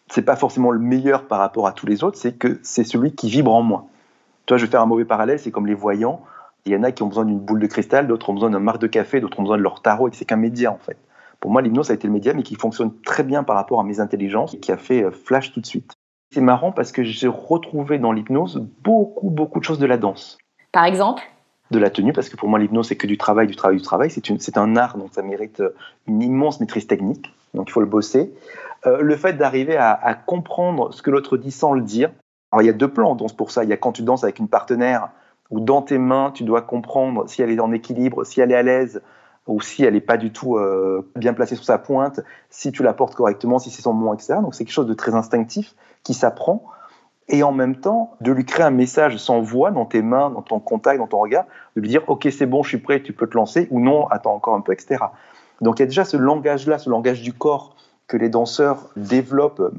c'est 0.09 0.21
pas 0.21 0.35
forcément 0.35 0.71
le 0.71 0.79
meilleur 0.79 1.27
par 1.27 1.39
rapport 1.39 1.67
à 1.67 1.71
tous 1.71 1.85
les 1.85 2.03
autres, 2.03 2.17
c'est 2.17 2.33
que 2.33 2.59
c'est 2.63 2.83
celui 2.83 3.13
qui 3.13 3.29
vibre 3.29 3.53
en 3.53 3.61
moi. 3.61 3.85
Toi, 4.45 4.57
je 4.57 4.65
vais 4.65 4.71
faire 4.71 4.81
un 4.81 4.85
mauvais 4.85 5.05
parallèle, 5.05 5.39
c'est 5.39 5.51
comme 5.51 5.67
les 5.67 5.73
voyants. 5.73 6.21
Il 6.65 6.71
y 6.71 6.75
en 6.75 6.83
a 6.83 6.91
qui 6.91 7.03
ont 7.03 7.07
besoin 7.07 7.25
d'une 7.25 7.39
boule 7.39 7.59
de 7.59 7.67
cristal, 7.67 8.07
d'autres 8.07 8.29
ont 8.29 8.33
besoin 8.33 8.49
d'un 8.49 8.59
marque 8.59 8.81
de 8.81 8.87
café, 8.87 9.19
d'autres 9.19 9.39
ont 9.39 9.43
besoin 9.43 9.57
de 9.57 9.63
leur 9.63 9.81
tarot, 9.81 10.07
et 10.07 10.11
c'est 10.13 10.25
qu'un 10.25 10.37
média 10.37 10.71
en 10.71 10.77
fait. 10.77 10.97
Pour 11.39 11.51
moi, 11.51 11.61
l'hypnose, 11.61 11.91
a 11.91 11.93
été 11.93 12.07
le 12.07 12.13
média, 12.13 12.33
mais 12.33 12.43
qui 12.43 12.55
fonctionne 12.55 12.91
très 13.01 13.23
bien 13.23 13.43
par 13.43 13.55
rapport 13.55 13.79
à 13.79 13.83
mes 13.83 13.99
intelligences, 13.99 14.53
et 14.55 14.59
qui 14.59 14.71
a 14.71 14.77
fait 14.77 15.03
euh, 15.03 15.11
flash 15.11 15.51
tout 15.53 15.61
de 15.61 15.65
suite. 15.65 15.93
C'est 16.31 16.41
marrant 16.41 16.71
parce 16.71 16.91
que 16.91 17.03
j'ai 17.03 17.27
retrouvé 17.27 17.99
dans 17.99 18.11
l'hypnose 18.11 18.65
beaucoup, 18.83 19.29
beaucoup 19.29 19.59
de 19.59 19.63
choses 19.63 19.79
de 19.79 19.85
la 19.85 19.97
danse. 19.97 20.37
Par 20.71 20.85
exemple? 20.85 21.23
De 21.71 21.79
la 21.79 21.89
tenue, 21.89 22.13
parce 22.13 22.29
que 22.29 22.37
pour 22.37 22.49
moi, 22.49 22.59
l'hypnose, 22.59 22.87
c'est 22.87 22.95
que 22.95 23.07
du 23.07 23.17
travail, 23.17 23.47
du 23.47 23.55
travail, 23.55 23.77
du 23.77 23.83
travail. 23.83 24.09
C'est 24.09 24.57
un 24.57 24.75
art, 24.75 24.97
donc 24.97 25.09
ça 25.13 25.21
mérite 25.21 25.59
euh, 25.59 25.75
une 26.07 26.21
immense 26.21 26.59
maîtrise 26.59 26.87
technique. 26.87 27.33
Donc 27.57 27.69
il 27.69 27.73
faut 27.73 27.81
le 27.81 27.85
bosser. 27.85 28.33
Euh, 28.85 29.01
le 29.01 29.15
fait 29.15 29.33
d'arriver 29.33 29.75
à, 29.77 30.13
comprendre 30.13 30.93
ce 30.93 31.01
que 31.01 31.09
l'autre 31.09 31.37
dit 31.37 31.51
sans 31.51 31.73
le 31.73 31.81
dire. 31.81 32.11
Alors 32.51 32.61
il 32.61 32.65
y 32.65 32.69
a 32.69 32.73
deux 32.73 32.87
plans 32.87 33.15
danse 33.15 33.33
pour 33.33 33.51
ça. 33.51 33.63
Il 33.63 33.69
y 33.69 33.73
a 33.73 33.77
quand 33.77 33.91
tu 33.91 34.03
danses 34.03 34.23
avec 34.23 34.39
une 34.39 34.47
partenaire 34.47 35.09
où 35.49 35.59
dans 35.59 35.81
tes 35.81 35.97
mains 35.97 36.31
tu 36.33 36.43
dois 36.43 36.61
comprendre 36.61 37.27
si 37.27 37.41
elle 37.41 37.51
est 37.51 37.59
en 37.59 37.71
équilibre, 37.71 38.23
si 38.23 38.39
elle 38.39 38.51
est 38.51 38.55
à 38.55 38.63
l'aise 38.63 39.01
ou 39.47 39.61
si 39.61 39.83
elle 39.83 39.93
n'est 39.93 40.01
pas 40.01 40.17
du 40.17 40.31
tout 40.31 40.57
euh, 40.57 41.09
bien 41.15 41.33
placée 41.33 41.55
sur 41.55 41.63
sa 41.63 41.77
pointe, 41.77 42.19
si 42.49 42.71
tu 42.71 42.83
la 42.83 42.93
portes 42.93 43.15
correctement, 43.15 43.59
si 43.59 43.69
c'est 43.69 43.81
son 43.81 43.93
moment, 43.93 44.13
etc. 44.13 44.35
Donc 44.41 44.55
c'est 44.55 44.65
quelque 44.65 44.73
chose 44.73 44.87
de 44.87 44.93
très 44.93 45.15
instinctif 45.15 45.73
qui 46.03 46.13
s'apprend 46.13 46.63
et 47.29 47.43
en 47.43 47.51
même 47.51 47.77
temps 47.77 48.11
de 48.21 48.31
lui 48.31 48.45
créer 48.45 48.65
un 48.65 48.71
message 48.71 49.17
sans 49.17 49.41
voix 49.41 49.71
dans 49.71 49.85
tes 49.85 50.01
mains, 50.01 50.29
dans 50.29 50.41
ton 50.41 50.59
contact, 50.59 50.99
dans 50.99 51.07
ton 51.07 51.19
regard, 51.19 51.45
de 51.75 51.81
lui 51.81 51.89
dire 51.89 52.03
ok 52.07 52.27
c'est 52.31 52.45
bon, 52.45 52.63
je 52.63 52.69
suis 52.69 52.77
prêt, 52.77 53.01
tu 53.01 53.13
peux 53.13 53.27
te 53.27 53.35
lancer 53.35 53.67
ou 53.71 53.79
non, 53.79 54.07
attends 54.07 54.33
encore 54.33 54.55
un 54.55 54.61
peu, 54.61 54.73
etc. 54.73 54.97
Donc 55.61 55.79
il 55.79 55.81
y 55.81 55.83
a 55.83 55.87
déjà 55.87 56.05
ce 56.05 56.17
langage-là, 56.17 56.77
ce 56.77 56.89
langage 56.89 57.21
du 57.21 57.33
corps 57.33 57.75
que 58.07 58.17
les 58.17 58.29
danseurs 58.29 58.89
développent 58.95 59.73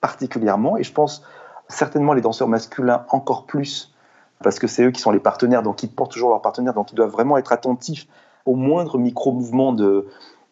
particulièrement, 0.00 0.76
et 0.76 0.82
je 0.82 0.92
pense 0.92 1.22
certainement 1.68 2.12
les 2.12 2.20
danseurs 2.22 2.48
masculins 2.48 3.04
encore 3.10 3.46
plus, 3.46 3.94
parce 4.42 4.58
que 4.58 4.66
c'est 4.66 4.84
eux 4.84 4.90
qui 4.90 5.00
sont 5.00 5.10
les 5.10 5.20
partenaires, 5.20 5.62
donc 5.62 5.82
ils 5.82 5.90
portent 5.90 6.12
toujours 6.12 6.30
leurs 6.30 6.42
partenaires, 6.42 6.74
donc 6.74 6.92
ils 6.92 6.94
doivent 6.94 7.10
vraiment 7.10 7.38
être 7.38 7.52
attentifs 7.52 8.06
au 8.44 8.54
moindre 8.54 8.98
micro-mouvement 8.98 9.72
de, 9.72 10.06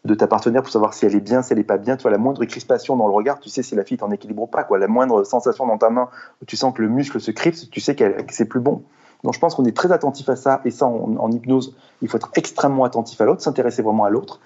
de 0.04 0.14
ta 0.14 0.26
partenaire 0.26 0.62
pour 0.62 0.72
savoir 0.72 0.92
si 0.92 1.06
elle 1.06 1.14
est 1.14 1.20
bien, 1.20 1.42
si 1.42 1.52
elle 1.52 1.58
n'est 1.58 1.64
pas 1.64 1.78
bien. 1.78 1.96
Tu 1.96 2.02
vois, 2.02 2.10
la 2.10 2.18
moindre 2.18 2.44
crispation 2.44 2.96
dans 2.96 3.06
le 3.06 3.14
regard, 3.14 3.40
tu 3.40 3.48
sais 3.48 3.62
si 3.62 3.74
la 3.74 3.84
fille 3.84 3.96
est 3.96 4.02
en 4.02 4.10
équilibre 4.10 4.42
ou 4.42 4.46
pas. 4.46 4.64
Quoi. 4.64 4.78
La 4.78 4.88
moindre 4.88 5.24
sensation 5.24 5.66
dans 5.66 5.78
ta 5.78 5.90
main 5.90 6.08
où 6.42 6.44
tu 6.44 6.56
sens 6.56 6.74
que 6.74 6.82
le 6.82 6.88
muscle 6.88 7.20
se 7.20 7.30
crispe, 7.30 7.70
tu 7.70 7.80
sais 7.80 7.94
que 7.94 8.04
c'est 8.30 8.48
plus 8.48 8.60
bon. 8.60 8.82
Donc 9.24 9.34
je 9.34 9.40
pense 9.40 9.54
qu'on 9.54 9.64
est 9.64 9.76
très 9.76 9.90
attentif 9.90 10.28
à 10.28 10.36
ça, 10.36 10.60
et 10.64 10.70
ça 10.70 10.86
en, 10.86 11.30
hypnose, 11.30 11.74
il 12.02 12.08
faut 12.08 12.18
être 12.18 12.30
extrêmement 12.36 12.84
attentif 12.84 13.20
à 13.20 13.24
l'autre, 13.24 13.40
s'intéresser 13.40 13.82
vraiment 13.82 14.04
à 14.04 14.10
l'autre. 14.10 14.40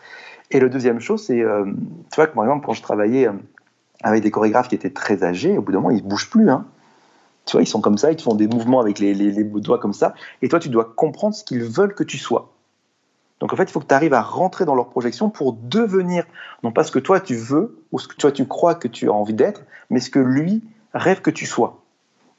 Et 0.51 0.61
la 0.61 0.69
deuxième 0.69 1.01
chose, 1.01 1.23
c'est, 1.25 1.43
euh, 1.43 1.65
tu 1.65 2.17
vois, 2.17 2.29
que 2.29 2.35
par 2.35 2.45
exemple, 2.45 2.65
quand 2.65 2.73
je 2.73 2.83
travaillais 2.83 3.29
euh, 3.29 3.33
avec 4.03 4.23
des 4.23 4.31
chorégraphes 4.31 4.69
qui 4.69 4.77
étaient 4.77 4.91
très 4.91 5.25
âgés, 5.25 5.59
au 5.59 5.63
bout 5.63 5.73
d'un 5.73 5.81
moment, 5.81 5.91
ils 5.91 6.03
ne 6.03 6.09
bougent 6.09 6.31
plus. 6.31 6.49
Hein. 6.49 6.65
Tu 7.45 7.53
vois, 7.53 7.63
ils 7.63 7.67
sont 7.67 7.81
comme 7.81 7.99
ça, 7.99 8.13
ils 8.13 8.17
te 8.17 8.23
font 8.23 8.37
des 8.37 8.47
mouvements 8.47 8.81
avec 8.81 9.01
les, 9.01 9.15
les, 9.15 9.33
les 9.33 9.45
doigts 9.45 9.79
comme 9.79 9.93
ça. 9.93 10.15
Et 10.43 10.49
toi, 10.49 10.61
tu 10.61 10.69
dois 10.69 10.85
comprendre 10.85 11.35
ce 11.35 11.43
qu'ils 11.43 11.65
veulent 11.65 11.95
que 11.95 12.05
tu 12.05 12.17
sois. 12.17 12.53
Donc 13.41 13.53
en 13.53 13.57
fait, 13.57 13.65
il 13.65 13.71
faut 13.71 13.81
que 13.81 13.87
tu 13.87 13.95
arrives 13.95 14.15
à 14.15 14.23
rentrer 14.23 14.65
dans 14.65 14.75
leur 14.75 14.89
projection 14.89 15.31
pour 15.31 15.55
devenir, 15.55 16.25
non 16.63 16.73
pas 16.73 16.85
ce 16.85 16.91
que 16.91 16.99
toi 16.99 17.21
tu 17.21 17.37
veux 17.37 17.83
ou 17.93 17.99
ce 17.99 18.09
que 18.09 18.17
toi 18.17 18.33
tu 18.33 18.47
crois 18.47 18.75
que 18.75 18.89
tu 18.89 19.09
as 19.09 19.13
envie 19.13 19.35
d'être, 19.35 19.63
mais 19.91 20.01
ce 20.01 20.11
que 20.11 20.19
lui 20.19 20.65
rêve 20.93 21.21
que 21.21 21.31
tu 21.31 21.47
sois. 21.47 21.81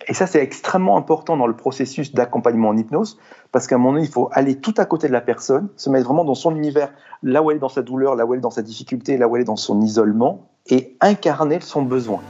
Et 0.10 0.16
ça, 0.16 0.26
c'est 0.26 0.42
extrêmement 0.42 0.98
important 0.98 1.38
dans 1.38 1.46
le 1.46 1.56
processus 1.56 2.16
d'accompagnement 2.16 2.70
en 2.70 2.78
hypnose, 2.78 3.20
parce 3.52 3.68
qu'à 3.68 3.76
un 3.76 3.78
moment 3.78 3.94
donné, 3.94 4.06
il 4.08 4.12
faut 4.12 4.28
aller 4.32 4.56
tout 4.56 4.74
à 4.78 4.86
côté 4.86 5.08
de 5.08 5.14
la 5.14 5.22
personne, 5.22 5.70
se 5.78 5.92
mettre 5.92 6.08
vraiment 6.08 6.26
dans 6.26 6.34
son 6.34 6.56
univers, 6.56 6.92
là 7.22 7.44
où 7.44 7.52
elle 7.52 7.58
est 7.58 7.60
dans 7.60 7.70
sa 7.70 7.84
douleur, 7.84 8.16
là 8.16 8.26
où 8.26 8.34
elle 8.34 8.40
est 8.40 8.42
dans 8.42 8.50
sa 8.50 8.64
difficulté, 8.64 9.18
là 9.18 9.28
où 9.28 9.36
elle 9.36 9.44
est 9.44 9.46
dans 9.46 9.56
son 9.56 9.82
isolement, 9.82 10.48
et 10.66 10.98
incarner 11.00 11.60
son 11.62 11.84
besoin. 11.84 12.22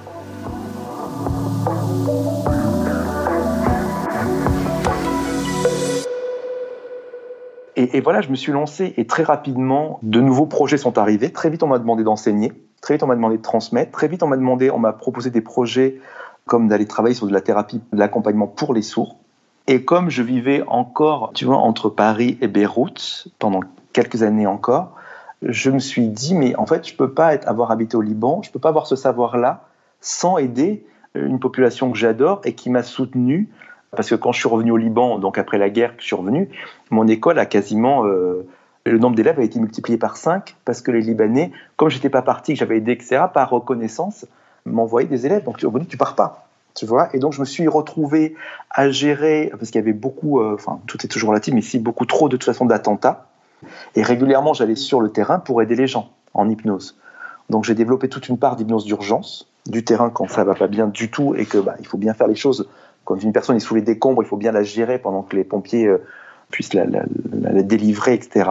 Et, 7.78 7.96
et, 7.96 8.02
voilà, 8.02 8.20
je 8.20 8.30
me 8.30 8.36
suis 8.36 8.52
lancé 8.52 8.94
et 8.98 9.08
très 9.08 9.24
rapidement, 9.24 10.00
de 10.04 10.20
nouveaux 10.20 10.48
projets 10.48 10.76
sont 10.76 10.98
arrivés. 10.98 11.32
Très 11.32 11.50
vite, 11.50 11.64
on 11.64 11.68
m'a 11.68 11.80
demandé 11.80 12.04
d'enseigner. 12.04 12.52
Très 12.82 12.96
vite, 12.96 13.04
on 13.04 13.08
m'a 13.08 13.16
demandé 13.16 13.38
de 13.38 13.42
transmettre. 13.42 13.92
Très 13.92 14.10
vite, 14.10 14.22
on 14.22 14.28
m'a 14.28 14.36
demandé, 14.36 14.70
on 14.70 14.80
m'a 14.80 14.92
proposé 14.92 15.30
des 15.30 15.40
projets 15.40 16.02
comme 16.50 16.68
d'aller 16.68 16.88
travailler 16.88 17.14
sur 17.14 17.28
de 17.28 17.32
la 17.32 17.42
thérapie, 17.42 17.80
de 17.94 18.00
l'accompagnement 18.00 18.48
pour 18.48 18.74
les 18.74 18.82
sourds. 18.82 19.18
Et 19.68 19.86
comme 19.86 20.10
je 20.10 20.24
vivais 20.24 20.64
encore, 20.68 21.32
tu 21.36 21.46
vois, 21.46 21.58
entre 21.58 21.90
Paris 21.90 22.40
et 22.42 22.48
Beyrouth 22.48 23.28
pendant 23.38 23.60
quelques 23.94 24.24
années 24.24 24.48
encore, 24.48 24.96
je 25.44 25.70
me 25.70 25.78
suis 25.78 26.08
dit, 26.08 26.34
mais 26.34 26.56
en 26.56 26.66
fait, 26.66 26.88
je 26.88 26.94
ne 26.94 26.98
peux 26.98 27.12
pas 27.12 27.28
avoir 27.46 27.70
habité 27.70 27.96
au 27.96 28.02
Liban, 28.02 28.42
je 28.42 28.50
ne 28.50 28.54
peux 28.54 28.60
pas 28.60 28.70
avoir 28.70 28.88
ce 28.88 28.96
savoir-là 28.96 29.68
sans 30.02 30.40
aider 30.40 30.84
une 31.14 31.40
population 31.40 31.92
que 31.92 31.98
j'adore 31.98 32.42
et 32.44 32.54
qui 32.54 32.72
m'a 32.72 32.82
soutenu. 32.82 33.48
Parce 33.92 34.10
que 34.10 34.16
quand 34.16 34.32
je 34.32 34.40
suis 34.40 34.50
revenu 34.50 34.72
au 34.72 34.78
Liban, 34.78 35.20
donc 35.20 35.38
après 35.38 35.60
la 35.60 35.70
guerre 35.70 35.96
que 35.96 36.02
je 36.02 36.08
suis 36.08 36.16
revenu, 36.16 36.50
mon 36.90 37.08
école 37.08 37.38
a 37.40 37.46
quasiment. 37.46 38.06
Euh, 38.06 38.48
le 38.86 38.98
nombre 38.98 39.16
d'élèves 39.16 39.40
a 39.40 39.44
été 39.44 39.60
multiplié 39.60 40.00
par 40.00 40.18
5 40.18 40.56
parce 40.66 40.82
que 40.82 40.90
les 40.90 41.02
Libanais, 41.02 41.52
comme 41.76 41.90
j'étais 41.90 42.10
pas 42.10 42.22
parti, 42.24 42.54
que 42.54 42.60
j'avais 42.60 42.78
aidé, 42.78 42.94
etc., 42.94 43.26
par 43.32 43.50
reconnaissance, 43.50 44.26
m'envoyaient 44.66 45.08
des 45.08 45.26
élèves. 45.26 45.44
Donc, 45.44 45.64
au 45.64 45.72
bout 45.72 45.80
tu 45.86 45.98
pars 45.98 46.16
pas. 46.16 46.48
Tu 46.76 46.86
vois 46.86 47.10
et 47.14 47.20
donc, 47.20 47.34
je 47.34 47.40
me 47.40 47.46
suis 47.46 47.68
retrouvé 47.68 48.36
à 48.70 48.90
gérer, 48.90 49.52
parce 49.58 49.72
qu'il 49.72 49.80
y 49.80 49.84
avait 49.84 49.94
beaucoup, 49.94 50.40
euh, 50.40 50.56
enfin, 50.56 50.80
tout 50.88 51.04
est 51.04 51.10
toujours 51.10 51.30
relatif, 51.30 51.54
mais 51.54 51.62
ici, 51.62 51.80
beaucoup 51.80 52.06
trop 52.06 52.30
de 52.30 52.38
toute 52.38 52.46
façon 52.46 52.66
d'attentats. 52.66 53.28
Et 53.96 54.04
régulièrement, 54.04 54.54
j'allais 54.54 54.76
sur 54.76 55.02
le 55.02 55.10
terrain 55.10 55.40
pour 55.40 55.62
aider 55.62 55.76
les 55.76 55.88
gens 55.88 56.10
en 56.34 56.50
hypnose. 56.50 56.96
Donc 57.50 57.64
j'ai 57.64 57.76
développé 57.76 58.10
toute 58.10 58.30
une 58.30 58.38
part 58.38 58.56
d'hypnose 58.56 58.86
d'urgence, 58.86 59.48
du 59.66 59.84
terrain 59.84 60.10
quand 60.10 60.28
ça 60.30 60.44
va 60.44 60.54
pas 60.54 60.68
bien 60.68 60.88
du 60.88 61.10
tout 61.10 61.36
et 61.36 61.46
que 61.46 61.58
bah, 61.58 61.76
il 61.80 61.88
faut 61.88 61.98
bien 61.98 62.14
faire 62.14 62.28
les 62.28 62.36
choses. 62.36 62.70
Quand 63.06 63.16
une 63.16 63.34
personne 63.34 63.56
est 63.56 63.62
sous 63.62 63.76
les 63.76 63.82
décombres, 63.82 64.22
il 64.22 64.28
faut 64.28 64.38
bien 64.38 64.52
la 64.52 64.64
gérer 64.64 65.00
pendant 65.00 65.24
que 65.24 65.36
les 65.36 65.44
pompiers 65.44 65.88
euh, 65.88 66.04
puissent 66.52 66.74
la, 66.74 66.86
délivrer, 67.64 68.14
etc. 68.14 68.50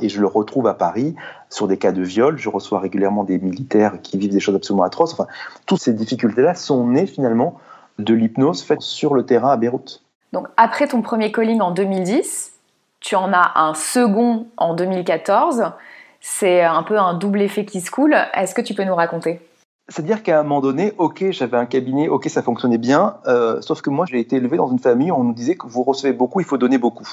Et 0.00 0.08
je 0.08 0.20
le 0.20 0.26
retrouve 0.26 0.66
à 0.66 0.74
Paris 0.74 1.14
sur 1.50 1.68
des 1.68 1.76
cas 1.76 1.92
de 1.92 2.02
viol. 2.02 2.38
Je 2.38 2.48
reçois 2.48 2.80
régulièrement 2.80 3.24
des 3.24 3.38
militaires 3.38 4.00
qui 4.02 4.18
vivent 4.18 4.32
des 4.32 4.40
choses 4.40 4.54
absolument 4.54 4.84
atroces. 4.84 5.12
Enfin, 5.12 5.26
toutes 5.66 5.80
ces 5.80 5.92
difficultés-là 5.92 6.54
sont 6.54 6.86
nées 6.86 7.06
finalement 7.06 7.58
de 7.98 8.14
l'hypnose 8.14 8.62
faite 8.62 8.82
sur 8.82 9.14
le 9.14 9.26
terrain 9.26 9.50
à 9.50 9.56
Beyrouth. 9.56 10.02
Donc 10.32 10.46
après 10.56 10.88
ton 10.88 11.02
premier 11.02 11.32
calling 11.32 11.60
en 11.60 11.70
2010, 11.70 12.52
tu 13.00 13.16
en 13.16 13.32
as 13.32 13.52
un 13.56 13.74
second 13.74 14.46
en 14.56 14.74
2014. 14.74 15.72
C'est 16.20 16.62
un 16.62 16.82
peu 16.82 16.98
un 16.98 17.14
double 17.14 17.42
effet 17.42 17.64
qui 17.64 17.80
se 17.80 17.90
coule. 17.90 18.16
Est-ce 18.34 18.54
que 18.54 18.60
tu 18.60 18.74
peux 18.74 18.84
nous 18.84 18.94
raconter? 18.94 19.40
C'est-à-dire 19.88 20.22
qu'à 20.22 20.40
un 20.40 20.42
moment 20.42 20.60
donné, 20.60 20.92
ok, 20.98 21.30
j'avais 21.30 21.56
un 21.56 21.64
cabinet, 21.64 22.08
ok, 22.08 22.28
ça 22.28 22.42
fonctionnait 22.42 22.78
bien, 22.78 23.16
euh, 23.26 23.62
sauf 23.62 23.80
que 23.80 23.88
moi, 23.88 24.04
j'ai 24.06 24.20
été 24.20 24.36
élevé 24.36 24.58
dans 24.58 24.70
une 24.70 24.78
famille 24.78 25.10
où 25.10 25.14
on 25.14 25.24
nous 25.24 25.32
disait 25.32 25.54
que 25.54 25.66
vous 25.66 25.82
recevez 25.82 26.12
beaucoup, 26.12 26.40
il 26.40 26.46
faut 26.46 26.58
donner 26.58 26.76
beaucoup. 26.76 27.08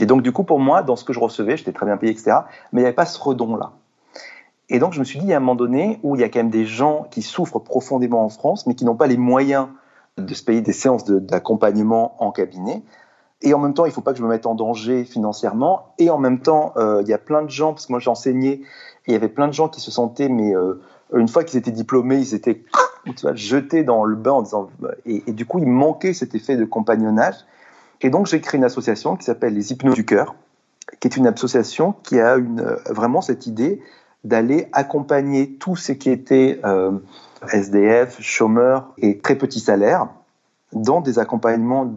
Et 0.00 0.06
donc, 0.06 0.22
du 0.22 0.32
coup, 0.32 0.44
pour 0.44 0.60
moi, 0.60 0.82
dans 0.82 0.96
ce 0.96 1.04
que 1.04 1.12
je 1.12 1.20
recevais, 1.20 1.56
j'étais 1.56 1.72
très 1.72 1.86
bien 1.86 1.96
payé, 1.96 2.12
etc., 2.12 2.38
mais 2.72 2.80
il 2.80 2.84
n'y 2.84 2.86
avait 2.86 2.94
pas 2.94 3.06
ce 3.06 3.20
redon-là. 3.20 3.72
Et 4.70 4.78
donc, 4.78 4.92
je 4.92 5.00
me 5.00 5.04
suis 5.04 5.18
dit, 5.18 5.26
il 5.26 5.30
y 5.30 5.34
a 5.34 5.38
un 5.38 5.40
moment 5.40 5.54
donné 5.54 5.98
où 6.02 6.14
il 6.14 6.20
y 6.20 6.24
a 6.24 6.28
quand 6.28 6.40
même 6.40 6.50
des 6.50 6.66
gens 6.66 7.06
qui 7.10 7.22
souffrent 7.22 7.58
profondément 7.58 8.24
en 8.24 8.28
France, 8.28 8.66
mais 8.66 8.74
qui 8.74 8.84
n'ont 8.84 8.96
pas 8.96 9.06
les 9.06 9.16
moyens 9.16 9.68
de 10.18 10.34
se 10.34 10.42
payer 10.42 10.60
des 10.60 10.72
séances 10.72 11.04
d'accompagnement 11.04 12.14
en 12.22 12.32
cabinet. 12.32 12.82
Et 13.40 13.54
en 13.54 13.58
même 13.58 13.72
temps, 13.72 13.84
il 13.84 13.88
ne 13.88 13.94
faut 13.94 14.00
pas 14.00 14.12
que 14.12 14.18
je 14.18 14.22
me 14.22 14.28
mette 14.28 14.46
en 14.46 14.54
danger 14.54 15.04
financièrement. 15.04 15.94
Et 15.98 16.10
en 16.10 16.18
même 16.18 16.40
temps, 16.40 16.72
euh, 16.76 17.02
il 17.02 17.08
y 17.08 17.12
a 17.12 17.18
plein 17.18 17.42
de 17.42 17.50
gens, 17.50 17.72
parce 17.72 17.86
que 17.86 17.92
moi 17.92 18.00
j'enseignais, 18.00 18.54
et 18.54 18.62
il 19.06 19.12
y 19.12 19.16
avait 19.16 19.28
plein 19.28 19.46
de 19.46 19.52
gens 19.52 19.68
qui 19.68 19.80
se 19.80 19.90
sentaient, 19.90 20.28
mais 20.28 20.54
euh, 20.54 20.82
une 21.14 21.28
fois 21.28 21.44
qu'ils 21.44 21.58
étaient 21.58 21.70
diplômés, 21.70 22.18
ils 22.18 22.34
étaient 22.34 22.64
tu 23.04 23.22
vois, 23.22 23.34
jetés 23.34 23.84
dans 23.84 24.04
le 24.04 24.16
bain 24.16 24.32
en 24.32 24.42
disant. 24.42 24.68
Et, 25.06 25.22
et, 25.26 25.32
du 25.32 25.46
coup, 25.46 25.60
il 25.60 25.66
manquait 25.66 26.12
cet 26.12 26.34
effet 26.34 26.56
de 26.56 26.64
compagnonnage. 26.64 27.36
Et 28.00 28.10
donc, 28.10 28.26
j'ai 28.26 28.40
créé 28.40 28.58
une 28.58 28.64
association 28.64 29.16
qui 29.16 29.24
s'appelle 29.24 29.54
les 29.54 29.72
Hypnos 29.72 29.94
du 29.94 30.04
Cœur, 30.04 30.34
qui 31.00 31.08
est 31.08 31.16
une 31.16 31.26
association 31.26 31.94
qui 32.02 32.18
a 32.18 32.36
euh, 32.36 32.76
vraiment 32.88 33.20
cette 33.20 33.46
idée 33.46 33.82
d'aller 34.24 34.68
accompagner 34.72 35.54
tous 35.54 35.76
ceux 35.76 35.94
qui 35.94 36.10
étaient 36.10 36.60
SDF, 37.52 38.20
chômeurs 38.20 38.92
et 38.98 39.18
très 39.18 39.36
petits 39.36 39.60
salaires 39.60 40.08
dans 40.72 41.00
des 41.00 41.18
accompagnements 41.20 41.94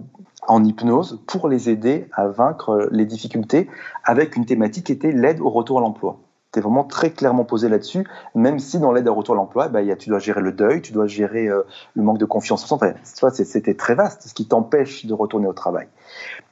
en 0.48 0.64
hypnose 0.64 1.20
pour 1.28 1.50
les 1.50 1.70
aider 1.70 2.08
à 2.14 2.28
vaincre 2.28 2.90
les 2.92 3.06
difficultés 3.06 3.70
avec 4.04 4.36
une 4.36 4.46
thématique 4.46 4.88
qui 4.88 4.92
était 4.92 5.12
l'aide 5.12 5.40
au 5.40 5.50
retour 5.50 5.80
à 5.80 5.82
l'emploi. 5.82 6.20
Tu 6.54 6.60
vraiment 6.60 6.84
très 6.84 7.12
clairement 7.12 7.46
posé 7.46 7.70
là-dessus, 7.70 8.06
même 8.36 8.60
si 8.60 8.78
dans 8.78 8.92
l'aide 8.92 9.08
au 9.08 9.14
retour 9.14 9.36
à 9.36 9.38
l'emploi, 9.38 9.70
bah, 9.70 9.80
tu 9.96 10.10
dois 10.10 10.20
gérer 10.20 10.42
le 10.42 10.52
deuil, 10.52 10.82
tu 10.82 10.92
dois 10.92 11.08
gérer 11.08 11.48
euh, 11.48 11.62
le 11.96 12.04
manque 12.04 12.18
de 12.18 12.26
confiance 12.26 12.64
en 12.64 12.78
soi. 12.78 12.78
Enfin, 12.78 13.30
c'était 13.30 13.74
très 13.74 13.96
vaste, 13.96 14.28
ce 14.28 14.34
qui 14.34 14.46
t'empêche 14.46 15.06
de 15.06 15.14
retourner 15.14 15.48
au 15.48 15.54
travail. 15.54 15.88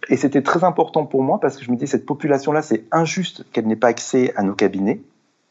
Et 0.07 0.15
c'était 0.15 0.41
très 0.41 0.63
important 0.63 1.05
pour 1.05 1.21
moi 1.21 1.41
parce 1.41 1.57
que 1.57 1.65
je 1.65 1.71
me 1.71 1.75
dis, 1.75 1.85
cette 1.85 2.05
population-là, 2.05 2.61
c'est 2.61 2.85
injuste 2.93 3.45
qu'elle 3.51 3.67
n'ait 3.67 3.75
pas 3.75 3.89
accès 3.89 4.33
à 4.37 4.43
nos 4.43 4.53
cabinets. 4.55 5.01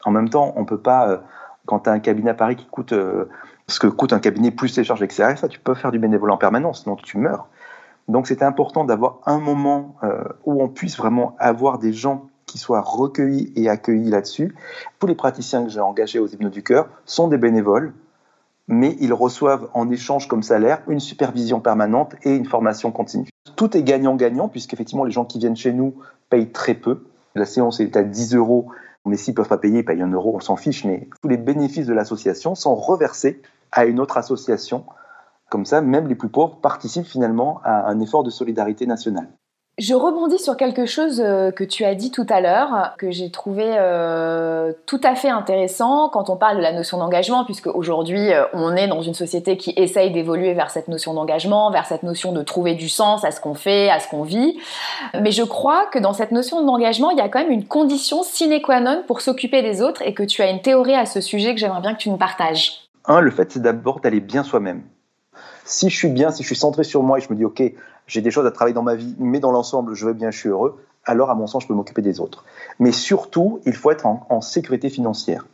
En 0.03 0.09
même 0.09 0.29
temps, 0.29 0.53
on 0.55 0.65
peut 0.65 0.79
pas, 0.79 1.09
euh, 1.09 1.17
quand 1.67 1.81
tu 1.81 1.89
as 1.91 1.93
un 1.93 1.99
cabinet 1.99 2.31
à 2.31 2.35
Paris 2.35 2.55
qui 2.55 2.65
coûte 2.65 2.93
euh, 2.93 3.25
ce 3.67 3.79
que 3.79 3.85
coûte 3.85 4.13
un 4.13 4.19
cabinet 4.19 4.49
plus 4.49 4.75
les 4.75 4.83
charges, 4.83 5.03
etc., 5.03 5.35
ça, 5.35 5.47
tu 5.47 5.59
peux 5.59 5.75
faire 5.75 5.91
du 5.91 5.99
bénévolat 5.99 6.33
en 6.33 6.37
permanence, 6.37 6.81
sinon 6.81 6.95
tu 6.95 7.19
meurs. 7.19 7.49
Donc 8.07 8.25
c'était 8.25 8.45
important 8.45 8.83
d'avoir 8.83 9.19
un 9.27 9.37
moment 9.37 9.95
où 10.43 10.63
on 10.63 10.67
puisse 10.67 10.97
vraiment 10.97 11.35
avoir 11.37 11.77
des 11.77 11.93
gens 11.93 12.27
qui 12.49 12.57
soient 12.57 12.81
recueillis 12.81 13.53
et 13.55 13.69
accueillis 13.69 14.09
là-dessus. 14.09 14.55
Tous 14.99 15.07
les 15.07 15.15
praticiens 15.15 15.63
que 15.63 15.69
j'ai 15.69 15.79
engagés 15.79 16.19
aux 16.19 16.27
Hypnos 16.27 16.51
du 16.51 16.63
Cœur 16.63 16.89
sont 17.05 17.27
des 17.27 17.37
bénévoles, 17.37 17.93
mais 18.67 18.95
ils 18.99 19.13
reçoivent 19.13 19.69
en 19.73 19.89
échange 19.89 20.27
comme 20.27 20.43
salaire 20.43 20.81
une 20.87 20.99
supervision 20.99 21.59
permanente 21.59 22.15
et 22.23 22.35
une 22.35 22.45
formation 22.45 22.91
continue. 22.91 23.29
Tout 23.55 23.75
est 23.75 23.83
gagnant-gagnant, 23.83 24.47
puisqu'effectivement 24.47 25.03
les 25.03 25.11
gens 25.11 25.25
qui 25.25 25.39
viennent 25.39 25.55
chez 25.55 25.73
nous 25.73 25.95
payent 26.29 26.51
très 26.51 26.75
peu. 26.75 27.03
La 27.35 27.45
séance 27.45 27.79
est 27.79 27.95
à 27.95 28.03
10 28.03 28.35
euros, 28.35 28.67
mais 29.05 29.17
s'ils 29.17 29.33
ne 29.33 29.35
peuvent 29.35 29.47
pas 29.47 29.57
payer, 29.57 29.79
ils 29.79 29.85
payent 29.85 30.01
1 30.01 30.11
euro, 30.11 30.35
on 30.35 30.39
s'en 30.39 30.55
fiche, 30.55 30.85
mais 30.85 31.09
tous 31.21 31.29
les 31.29 31.37
bénéfices 31.37 31.87
de 31.87 31.93
l'association 31.93 32.55
sont 32.55 32.75
reversés 32.75 33.41
à 33.71 33.85
une 33.85 33.99
autre 33.99 34.17
association 34.17 34.85
comme 35.49 35.65
ça, 35.65 35.81
même 35.81 36.07
les 36.07 36.15
plus 36.15 36.29
pauvres 36.29 36.57
participent 36.61 37.07
finalement 37.07 37.59
à 37.63 37.89
un 37.89 37.99
effort 37.99 38.23
de 38.23 38.29
solidarité 38.29 38.85
nationale. 38.85 39.29
Je 39.79 39.93
rebondis 39.93 40.39
sur 40.39 40.57
quelque 40.57 40.85
chose 40.85 41.21
euh, 41.23 41.51
que 41.51 41.63
tu 41.63 41.85
as 41.85 41.95
dit 41.95 42.11
tout 42.11 42.25
à 42.27 42.41
l'heure, 42.41 42.95
que 42.97 43.11
j'ai 43.11 43.31
trouvé 43.31 43.63
euh, 43.65 44.73
tout 44.85 44.99
à 45.03 45.15
fait 45.15 45.29
intéressant 45.29 46.09
quand 46.09 46.29
on 46.29 46.35
parle 46.35 46.57
de 46.57 46.61
la 46.61 46.73
notion 46.73 46.97
d'engagement, 46.97 47.45
puisque 47.45 47.67
aujourd'hui 47.67 48.33
euh, 48.33 48.43
on 48.51 48.75
est 48.75 48.89
dans 48.89 49.01
une 49.01 49.13
société 49.13 49.55
qui 49.55 49.73
essaye 49.77 50.11
d'évoluer 50.11 50.53
vers 50.53 50.69
cette 50.69 50.89
notion 50.89 51.13
d'engagement, 51.13 51.71
vers 51.71 51.85
cette 51.85 52.03
notion 52.03 52.33
de 52.33 52.43
trouver 52.43 52.73
du 52.73 52.89
sens 52.89 53.23
à 53.23 53.31
ce 53.31 53.39
qu'on 53.39 53.53
fait, 53.53 53.89
à 53.89 54.01
ce 54.01 54.09
qu'on 54.09 54.23
vit. 54.23 54.59
Mais 55.17 55.31
je 55.31 55.43
crois 55.43 55.85
que 55.85 55.97
dans 55.97 56.11
cette 56.11 56.33
notion 56.33 56.61
d'engagement, 56.65 57.11
il 57.11 57.17
y 57.17 57.21
a 57.21 57.29
quand 57.29 57.39
même 57.39 57.51
une 57.51 57.65
condition 57.65 58.21
sine 58.21 58.61
qua 58.61 58.81
non 58.81 59.03
pour 59.07 59.21
s'occuper 59.21 59.61
des 59.61 59.81
autres 59.81 60.01
et 60.01 60.13
que 60.13 60.23
tu 60.23 60.41
as 60.41 60.49
une 60.49 60.61
théorie 60.61 60.95
à 60.95 61.05
ce 61.05 61.21
sujet 61.21 61.53
que 61.53 61.59
j'aimerais 61.61 61.79
bien 61.79 61.93
que 61.93 61.99
tu 61.99 62.09
nous 62.09 62.17
partages. 62.17 62.89
Un, 63.05 63.21
le 63.21 63.31
fait 63.31 63.49
c'est 63.53 63.61
d'abord 63.61 64.01
d'aller 64.01 64.19
bien 64.19 64.43
soi-même. 64.43 64.81
Si 65.63 65.89
je 65.89 65.95
suis 65.95 66.09
bien, 66.09 66.31
si 66.31 66.43
je 66.43 66.47
suis 66.47 66.55
centré 66.57 66.83
sur 66.83 67.01
moi 67.01 67.19
et 67.19 67.21
je 67.21 67.29
me 67.29 67.35
dis, 67.37 67.45
OK, 67.45 67.61
j'ai 68.09 68.21
des 68.21 68.31
choses 68.31 68.45
à 68.45 68.51
travailler 68.51 68.73
dans 68.73 68.83
ma 68.83 68.95
vie, 68.95 69.15
mais 69.19 69.39
dans 69.39 69.51
l'ensemble, 69.51 69.93
je 69.93 70.05
vais 70.05 70.13
bien, 70.13 70.31
je 70.31 70.39
suis 70.39 70.49
heureux, 70.49 70.83
alors 71.05 71.29
à 71.29 71.35
mon 71.35 71.47
sens, 71.47 71.63
je 71.63 71.67
peux 71.67 71.75
m'occuper 71.75 72.01
des 72.01 72.19
autres. 72.19 72.43
Mais 72.79 72.91
surtout, 72.91 73.61
il 73.65 73.75
faut 73.75 73.91
être 73.91 74.05
en, 74.05 74.41
sécurité 74.41 74.89
financière. 74.89 75.45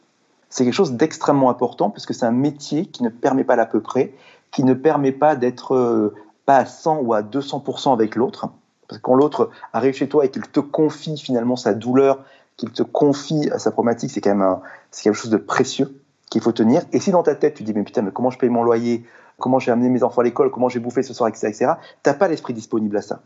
C'est 0.49 0.63
quelque 0.63 0.73
chose 0.73 0.93
d'extrêmement 0.93 1.49
important 1.49 1.89
parce 1.89 2.05
que 2.05 2.13
c'est 2.13 2.25
un 2.25 2.31
métier 2.31 2.85
qui 2.85 3.03
ne 3.03 3.09
permet 3.09 3.43
pas 3.43 3.57
l'à 3.57 3.65
peu 3.65 3.81
près, 3.81 4.13
qui 4.51 4.63
ne 4.63 4.73
permet 4.73 5.11
pas 5.11 5.35
d'être 5.35 5.75
euh, 5.75 6.15
pas 6.45 6.57
à 6.57 6.65
100 6.65 6.99
ou 6.99 7.13
à 7.13 7.21
200% 7.21 7.91
avec 7.91 8.15
l'autre. 8.15 8.47
Parce 8.87 8.99
que 8.99 9.03
quand 9.03 9.15
l'autre 9.15 9.49
arrive 9.73 9.93
chez 9.93 10.07
toi 10.07 10.23
et 10.23 10.29
qu'il 10.29 10.47
te 10.47 10.61
confie 10.61 11.17
finalement 11.17 11.57
sa 11.57 11.73
douleur, 11.73 12.23
qu'il 12.55 12.71
te 12.71 12.83
confie 12.83 13.49
sa 13.57 13.71
problématique, 13.71 14.11
c'est 14.11 14.21
quand 14.21 14.33
même 14.33 14.57
quelque 14.91 15.13
chose 15.13 15.31
de 15.31 15.37
précieux 15.37 15.99
qu'il 16.29 16.41
faut 16.41 16.53
tenir. 16.53 16.83
Et 16.93 17.01
si 17.01 17.11
dans 17.11 17.23
ta 17.23 17.35
tête 17.35 17.55
tu 17.55 17.63
dis 17.63 17.73
mais 17.73 17.83
putain 17.83 18.01
mais 18.01 18.11
comment 18.11 18.29
je 18.29 18.37
paye 18.37 18.49
mon 18.49 18.63
loyer, 18.63 19.03
comment 19.39 19.59
j'ai 19.59 19.71
amené 19.71 19.89
mes 19.89 20.03
enfants 20.03 20.21
à 20.21 20.23
l'école, 20.23 20.51
comment 20.51 20.69
j'ai 20.69 20.79
bouffé 20.79 21.03
ce 21.03 21.13
soir, 21.13 21.29
etc., 21.29 21.47
etc. 21.47 21.71
T'as 22.03 22.13
pas 22.13 22.27
l'esprit 22.27 22.53
disponible 22.53 22.97
à 22.97 23.01
ça. 23.01 23.21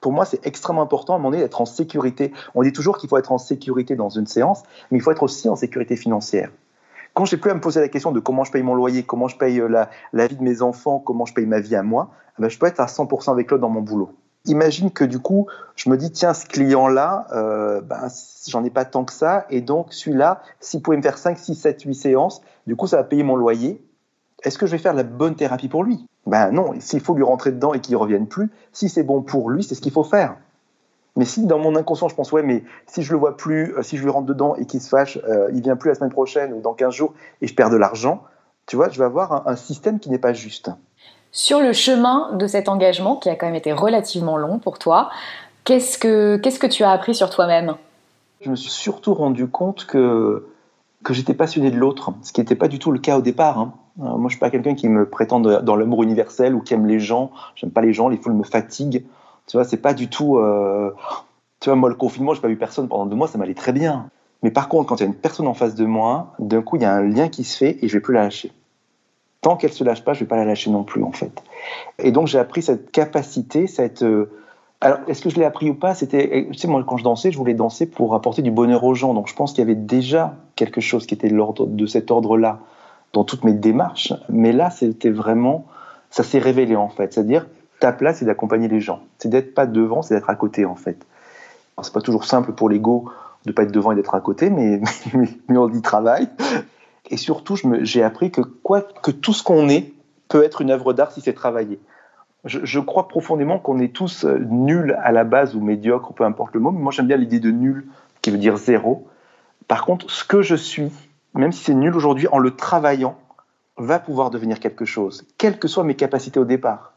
Pour 0.00 0.12
moi, 0.12 0.24
c'est 0.24 0.46
extrêmement 0.46 0.82
important 0.82 1.12
à 1.12 1.16
un 1.16 1.18
moment 1.18 1.30
donné 1.30 1.42
d'être 1.42 1.60
en 1.60 1.66
sécurité. 1.66 2.32
On 2.54 2.62
dit 2.62 2.72
toujours 2.72 2.96
qu'il 2.96 3.08
faut 3.08 3.18
être 3.18 3.32
en 3.32 3.38
sécurité 3.38 3.96
dans 3.96 4.08
une 4.08 4.26
séance, 4.26 4.62
mais 4.90 4.98
il 4.98 5.00
faut 5.02 5.10
être 5.10 5.22
aussi 5.22 5.48
en 5.48 5.56
sécurité 5.56 5.96
financière. 5.96 6.50
Quand 7.12 7.24
j'ai 7.24 7.36
plus 7.36 7.50
à 7.50 7.54
me 7.54 7.60
poser 7.60 7.80
la 7.80 7.88
question 7.88 8.12
de 8.12 8.20
comment 8.20 8.44
je 8.44 8.52
paye 8.52 8.62
mon 8.62 8.74
loyer, 8.74 9.02
comment 9.02 9.28
je 9.28 9.36
paye 9.36 9.60
euh, 9.60 9.86
la, 10.12 10.26
vie 10.26 10.36
de 10.36 10.42
mes 10.42 10.62
enfants, 10.62 11.00
comment 11.00 11.26
je 11.26 11.34
paye 11.34 11.44
ma 11.44 11.60
vie 11.60 11.76
à 11.76 11.82
moi, 11.82 12.10
eh 12.38 12.42
ben, 12.42 12.48
je 12.48 12.58
peux 12.58 12.66
être 12.66 12.80
à 12.80 12.86
100% 12.86 13.32
avec 13.32 13.50
l'autre 13.50 13.60
dans 13.60 13.68
mon 13.68 13.82
boulot. 13.82 14.10
Imagine 14.46 14.90
que 14.90 15.04
du 15.04 15.18
coup, 15.18 15.48
je 15.76 15.90
me 15.90 15.98
dis, 15.98 16.10
tiens, 16.12 16.32
ce 16.32 16.46
client-là, 16.46 17.26
euh, 17.32 17.82
ben, 17.82 18.08
j'en 18.48 18.64
ai 18.64 18.70
pas 18.70 18.86
tant 18.86 19.04
que 19.04 19.12
ça, 19.12 19.44
et 19.50 19.60
donc 19.60 19.92
celui-là, 19.92 20.40
s'il 20.60 20.80
pouvait 20.80 20.96
me 20.96 21.02
faire 21.02 21.18
5, 21.18 21.36
6, 21.36 21.54
7, 21.56 21.82
8 21.82 21.94
séances, 21.94 22.40
du 22.66 22.76
coup, 22.76 22.86
ça 22.86 22.96
va 22.96 23.04
payer 23.04 23.22
mon 23.22 23.36
loyer, 23.36 23.84
est-ce 24.42 24.58
que 24.58 24.66
je 24.66 24.72
vais 24.72 24.78
faire 24.78 24.94
la 24.94 25.02
bonne 25.02 25.34
thérapie 25.34 25.68
pour 25.68 25.84
lui? 25.84 26.06
Ben 26.26 26.50
non, 26.50 26.72
s'il 26.80 27.00
faut 27.00 27.14
lui 27.14 27.22
rentrer 27.22 27.52
dedans 27.52 27.74
et 27.74 27.80
qu'il 27.80 27.94
ne 27.94 27.98
revienne 27.98 28.26
plus, 28.26 28.50
si 28.72 28.88
c'est 28.88 29.02
bon 29.02 29.22
pour 29.22 29.50
lui, 29.50 29.62
c'est 29.62 29.74
ce 29.74 29.80
qu'il 29.80 29.92
faut 29.92 30.04
faire. 30.04 30.36
Mais 31.16 31.24
si 31.24 31.46
dans 31.46 31.58
mon 31.58 31.74
inconscient 31.76 32.08
je 32.08 32.14
pense 32.14 32.30
ouais 32.32 32.42
mais 32.42 32.62
si 32.86 33.02
je 33.02 33.12
le 33.12 33.18
vois 33.18 33.36
plus, 33.36 33.74
euh, 33.76 33.82
si 33.82 33.96
je 33.96 34.02
lui 34.02 34.10
rentre 34.10 34.26
dedans 34.26 34.54
et 34.54 34.64
qu'il 34.64 34.80
se 34.80 34.88
fâche, 34.88 35.18
euh, 35.28 35.50
il 35.52 35.60
vient 35.60 35.76
plus 35.76 35.88
la 35.88 35.94
semaine 35.96 36.10
prochaine 36.10 36.52
ou 36.52 36.60
dans 36.60 36.72
15 36.72 36.94
jours 36.94 37.14
et 37.42 37.46
je 37.46 37.54
perds 37.54 37.70
de 37.70 37.76
l'argent, 37.76 38.22
tu 38.66 38.76
vois, 38.76 38.88
je 38.88 38.98
vais 38.98 39.04
avoir 39.04 39.48
un, 39.48 39.56
système 39.56 39.98
qui 39.98 40.10
n'est 40.10 40.18
pas 40.18 40.32
juste. 40.32 40.70
Sur 41.32 41.60
le 41.60 41.72
chemin 41.72 42.32
de 42.36 42.46
cet 42.46 42.68
engagement 42.68 43.16
qui 43.16 43.28
a 43.28 43.34
quand 43.34 43.46
même 43.46 43.56
été 43.56 43.72
relativement 43.72 44.36
long 44.36 44.58
pour 44.58 44.78
toi, 44.78 45.10
qu'est-ce 45.64 45.98
que 45.98 46.36
qu'est-ce 46.36 46.58
que 46.58 46.66
tu 46.66 46.84
as 46.84 46.90
appris 46.90 47.14
sur 47.14 47.30
toi-même? 47.30 47.74
Je 48.40 48.50
me 48.50 48.56
suis 48.56 48.70
surtout 48.70 49.14
rendu 49.14 49.48
compte 49.48 49.86
que 49.86 50.46
que 51.02 51.14
j'étais 51.14 51.34
passionné 51.34 51.70
de 51.70 51.76
l'autre, 51.76 52.12
ce 52.22 52.32
qui 52.32 52.40
n'était 52.40 52.54
pas 52.54 52.68
du 52.68 52.78
tout 52.78 52.92
le 52.92 52.98
cas 52.98 53.16
au 53.16 53.22
départ. 53.22 53.58
Hein. 53.58 53.72
Euh, 53.98 54.16
moi, 54.16 54.28
je 54.28 54.30
suis 54.30 54.40
pas 54.40 54.50
quelqu'un 54.50 54.74
qui 54.74 54.88
me 54.88 55.08
prétend 55.08 55.40
dans 55.40 55.76
l'amour 55.76 56.02
universel 56.02 56.54
ou 56.54 56.60
qui 56.60 56.74
aime 56.74 56.86
les 56.86 57.00
gens. 57.00 57.30
J'aime 57.54 57.70
pas 57.70 57.80
les 57.80 57.92
gens, 57.92 58.08
les 58.08 58.16
foules 58.16 58.34
me 58.34 58.44
fatiguent. 58.44 59.04
Tu 59.46 59.56
vois, 59.56 59.64
c'est 59.64 59.78
pas 59.78 59.94
du 59.94 60.08
tout. 60.08 60.38
Euh... 60.38 60.94
Tu 61.60 61.68
vois, 61.68 61.76
moi, 61.76 61.90
le 61.90 61.94
confinement, 61.94 62.32
j'ai 62.32 62.40
pas 62.40 62.48
vu 62.48 62.56
personne 62.56 62.88
pendant 62.88 63.04
deux 63.04 63.16
mois, 63.16 63.28
ça 63.28 63.36
m'allait 63.36 63.54
très 63.54 63.72
bien. 63.72 64.08
Mais 64.42 64.50
par 64.50 64.68
contre, 64.68 64.88
quand 64.88 64.96
il 64.96 65.00
y 65.00 65.02
a 65.02 65.08
une 65.08 65.14
personne 65.14 65.46
en 65.46 65.54
face 65.54 65.74
de 65.74 65.84
moi, 65.84 66.32
d'un 66.38 66.62
coup, 66.62 66.76
il 66.76 66.82
y 66.82 66.86
a 66.86 66.92
un 66.94 67.02
lien 67.02 67.28
qui 67.28 67.44
se 67.44 67.56
fait 67.56 67.76
et 67.82 67.88
je 67.88 67.92
vais 67.92 68.00
plus 68.00 68.14
la 68.14 68.22
lâcher. 68.22 68.52
Tant 69.42 69.56
qu'elle 69.56 69.72
se 69.72 69.84
lâche 69.84 70.02
pas, 70.02 70.14
je 70.14 70.20
vais 70.20 70.26
pas 70.26 70.36
la 70.36 70.46
lâcher 70.46 70.70
non 70.70 70.84
plus, 70.84 71.02
en 71.02 71.12
fait. 71.12 71.42
Et 71.98 72.12
donc, 72.12 72.26
j'ai 72.26 72.38
appris 72.38 72.62
cette 72.62 72.90
capacité, 72.90 73.66
cette. 73.66 74.02
Euh, 74.02 74.30
alors, 74.80 75.00
est-ce 75.08 75.20
que 75.20 75.28
je 75.28 75.36
l'ai 75.36 75.44
appris 75.44 75.68
ou 75.68 75.74
pas? 75.74 75.94
C'était, 75.94 76.46
tu 76.50 76.58
sais, 76.58 76.68
moi, 76.68 76.82
quand 76.86 76.96
je 76.96 77.04
dansais, 77.04 77.30
je 77.30 77.36
voulais 77.36 77.52
danser 77.52 77.84
pour 77.84 78.14
apporter 78.14 78.40
du 78.40 78.50
bonheur 78.50 78.82
aux 78.84 78.94
gens. 78.94 79.12
Donc, 79.12 79.28
je 79.28 79.34
pense 79.34 79.52
qu'il 79.52 79.60
y 79.60 79.62
avait 79.62 79.74
déjà 79.74 80.36
quelque 80.56 80.80
chose 80.80 81.06
qui 81.06 81.12
était 81.12 81.28
de 81.30 81.86
cet 81.86 82.10
ordre-là 82.10 82.60
dans 83.12 83.24
toutes 83.24 83.44
mes 83.44 83.52
démarches. 83.52 84.12
Mais 84.28 84.52
là, 84.52 84.70
c'était 84.70 85.10
vraiment, 85.10 85.66
ça 86.10 86.22
s'est 86.22 86.38
révélé 86.38 86.76
en 86.76 86.88
fait. 86.88 87.12
C'est-à-dire, 87.12 87.46
ta 87.80 87.92
place, 87.92 88.18
c'est 88.18 88.24
d'accompagner 88.24 88.68
les 88.68 88.80
gens. 88.80 89.00
C'est 89.18 89.28
d'être 89.28 89.54
pas 89.54 89.66
devant, 89.66 90.02
c'est 90.02 90.14
d'être 90.14 90.30
à 90.30 90.36
côté 90.36 90.64
en 90.64 90.76
fait. 90.76 91.06
C'est 91.82 91.94
pas 91.94 92.02
toujours 92.02 92.24
simple 92.24 92.52
pour 92.52 92.68
l'ego 92.68 93.10
de 93.46 93.52
pas 93.52 93.62
être 93.62 93.72
devant 93.72 93.92
et 93.92 93.94
d'être 93.94 94.14
à 94.14 94.20
côté, 94.20 94.50
mais, 94.50 94.80
mais, 95.48 95.56
on 95.56 95.72
y 95.72 95.80
travaille. 95.80 96.28
Et 97.10 97.16
surtout, 97.16 97.56
j'ai 97.80 98.02
appris 98.02 98.30
que, 98.30 98.42
quoi, 98.42 98.82
que 98.82 99.10
tout 99.10 99.32
ce 99.32 99.42
qu'on 99.42 99.68
est 99.68 99.92
peut 100.28 100.44
être 100.44 100.60
une 100.60 100.70
œuvre 100.70 100.92
d'art 100.92 101.10
si 101.10 101.20
c'est 101.20 101.32
travaillé. 101.32 101.80
Je, 102.44 102.60
je, 102.62 102.80
crois 102.80 103.08
profondément 103.08 103.58
qu'on 103.58 103.80
est 103.80 103.92
tous 103.94 104.24
euh, 104.24 104.38
nuls 104.38 104.96
à 105.02 105.12
la 105.12 105.24
base 105.24 105.54
ou 105.54 105.60
médiocres, 105.60 106.14
peu 106.14 106.24
importe 106.24 106.54
le 106.54 106.60
mot, 106.60 106.70
mais 106.70 106.80
moi 106.80 106.92
j'aime 106.92 107.06
bien 107.06 107.16
l'idée 107.16 107.40
de 107.40 107.50
nul, 107.50 107.86
qui 108.22 108.30
veut 108.30 108.38
dire 108.38 108.56
zéro. 108.56 109.08
Par 109.68 109.84
contre, 109.84 110.10
ce 110.10 110.24
que 110.24 110.40
je 110.40 110.54
suis, 110.54 110.90
même 111.34 111.52
si 111.52 111.64
c'est 111.64 111.74
nul 111.74 111.94
aujourd'hui, 111.94 112.28
en 112.28 112.38
le 112.38 112.56
travaillant, 112.56 113.16
va 113.76 113.98
pouvoir 113.98 114.30
devenir 114.30 114.60
quelque 114.60 114.84
chose, 114.84 115.26
quelles 115.38 115.58
que 115.58 115.68
soient 115.68 115.84
mes 115.84 115.94
capacités 115.94 116.38
au 116.38 116.44
départ. 116.44 116.92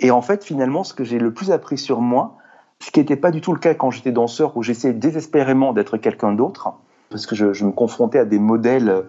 Et 0.00 0.10
en 0.10 0.22
fait, 0.22 0.44
finalement, 0.44 0.84
ce 0.84 0.92
que 0.92 1.04
j'ai 1.04 1.18
le 1.18 1.32
plus 1.32 1.50
appris 1.50 1.78
sur 1.78 2.00
moi, 2.00 2.36
ce 2.80 2.90
qui 2.90 3.00
n'était 3.00 3.16
pas 3.16 3.30
du 3.30 3.40
tout 3.40 3.52
le 3.52 3.58
cas 3.58 3.74
quand 3.74 3.90
j'étais 3.90 4.12
danseur, 4.12 4.56
où 4.56 4.62
j'essayais 4.62 4.92
désespérément 4.92 5.72
d'être 5.72 5.96
quelqu'un 5.96 6.32
d'autre, 6.32 6.74
parce 7.10 7.26
que 7.26 7.34
je, 7.34 7.64
me 7.64 7.70
confrontais 7.70 8.18
à 8.18 8.24
des 8.24 8.38
modèles 8.38 9.04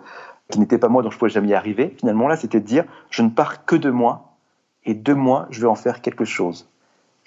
qui 0.50 0.60
n'étaient 0.60 0.78
pas 0.78 0.90
moi, 0.90 1.02
donc 1.02 1.12
je 1.12 1.18
ne 1.18 1.20
pouvais 1.20 1.32
jamais 1.32 1.50
y 1.50 1.54
arriver. 1.54 1.96
Finalement, 1.98 2.28
là, 2.28 2.38
c'était 2.38 2.60
de 2.60 2.66
dire, 2.66 2.86
je 3.10 3.24
ne 3.24 3.30
pars 3.30 3.66
que 3.66 3.76
de 3.76 3.90
moi, 3.90 4.36
et 4.86 4.94
de 4.94 5.14
moi, 5.14 5.48
je 5.50 5.60
vais 5.62 5.68
en 5.68 5.76
faire 5.76 6.02
quelque 6.02 6.26
chose. 6.26 6.70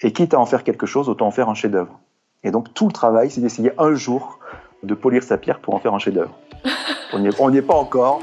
Et 0.01 0.13
quitte 0.13 0.33
à 0.33 0.39
en 0.39 0.45
faire 0.45 0.63
quelque 0.63 0.85
chose, 0.85 1.09
autant 1.09 1.27
en 1.27 1.31
faire 1.31 1.49
un 1.49 1.53
chef-d'œuvre. 1.53 1.99
Et 2.43 2.51
donc, 2.51 2.73
tout 2.73 2.87
le 2.87 2.93
travail, 2.93 3.29
c'est 3.29 3.41
d'essayer 3.41 3.73
un 3.77 3.93
jour 3.93 4.39
de 4.81 4.93
polir 4.93 5.23
sa 5.23 5.37
pierre 5.37 5.59
pour 5.59 5.73
en 5.75 5.79
faire 5.79 5.93
un 5.93 5.99
chef-d'œuvre. 5.99 6.33
On 7.11 7.19
n'y 7.19 7.57
est, 7.57 7.61
pas 7.61 7.73
encore. 7.73 8.21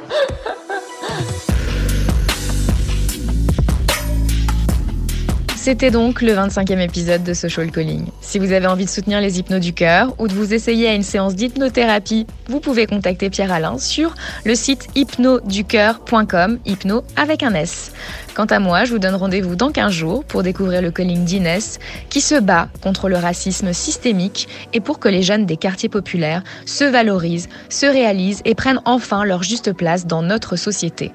C'était 5.56 5.90
donc 5.90 6.22
le 6.22 6.32
25e 6.32 6.78
épisode 6.78 7.24
de 7.24 7.34
Social 7.34 7.72
Calling. 7.72 8.06
Si 8.20 8.38
vous 8.38 8.52
avez 8.52 8.68
envie 8.68 8.84
de 8.84 8.90
soutenir 8.90 9.20
les 9.20 9.40
hypnos 9.40 9.58
du 9.58 9.72
cœur 9.72 10.14
ou 10.20 10.28
de 10.28 10.32
vous 10.32 10.54
essayer 10.54 10.86
à 10.86 10.94
une 10.94 11.02
séance 11.02 11.34
d'hypnothérapie, 11.34 12.28
vous 12.48 12.60
pouvez 12.60 12.86
contacter 12.86 13.30
Pierre 13.30 13.50
Alain 13.50 13.76
sur 13.78 14.14
le 14.44 14.54
site 14.54 14.86
hypnoducœur.com, 14.94 16.60
hypno 16.64 17.02
avec 17.16 17.42
un 17.42 17.54
S. 17.54 17.90
Quant 18.36 18.44
à 18.44 18.58
moi, 18.58 18.84
je 18.84 18.92
vous 18.92 18.98
donne 18.98 19.14
rendez-vous 19.14 19.56
dans 19.56 19.70
15 19.70 19.90
jours 19.90 20.22
pour 20.22 20.42
découvrir 20.42 20.82
le 20.82 20.90
calling 20.90 21.24
d'Inès 21.24 21.78
qui 22.10 22.20
se 22.20 22.34
bat 22.38 22.68
contre 22.82 23.08
le 23.08 23.16
racisme 23.16 23.72
systémique 23.72 24.46
et 24.74 24.80
pour 24.80 24.98
que 24.98 25.08
les 25.08 25.22
jeunes 25.22 25.46
des 25.46 25.56
quartiers 25.56 25.88
populaires 25.88 26.42
se 26.66 26.84
valorisent, 26.84 27.48
se 27.70 27.86
réalisent 27.86 28.42
et 28.44 28.54
prennent 28.54 28.82
enfin 28.84 29.24
leur 29.24 29.42
juste 29.42 29.72
place 29.72 30.06
dans 30.06 30.20
notre 30.20 30.56
société. 30.56 31.12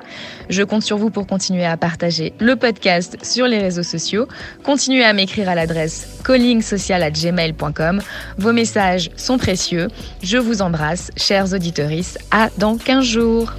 Je 0.50 0.64
compte 0.64 0.82
sur 0.82 0.98
vous 0.98 1.12
pour 1.12 1.28
continuer 1.28 1.64
à 1.64 1.78
partager 1.78 2.34
le 2.40 2.56
podcast 2.56 3.16
sur 3.22 3.46
les 3.46 3.60
réseaux 3.60 3.84
sociaux. 3.84 4.28
Continuez 4.64 5.04
à 5.04 5.14
m'écrire 5.14 5.48
à 5.48 5.54
l'adresse 5.54 6.08
callingsocial@gmail.com. 6.26 8.02
Vos 8.40 8.52
messages 8.52 9.12
sont 9.16 9.38
précieux. 9.38 9.90
Je 10.24 10.38
vous 10.38 10.64
embrasse, 10.64 11.12
chers 11.18 11.54
auditeurs. 11.54 11.92
À 12.32 12.50
dans 12.58 12.78
15 12.78 13.04
jours. 13.06 13.54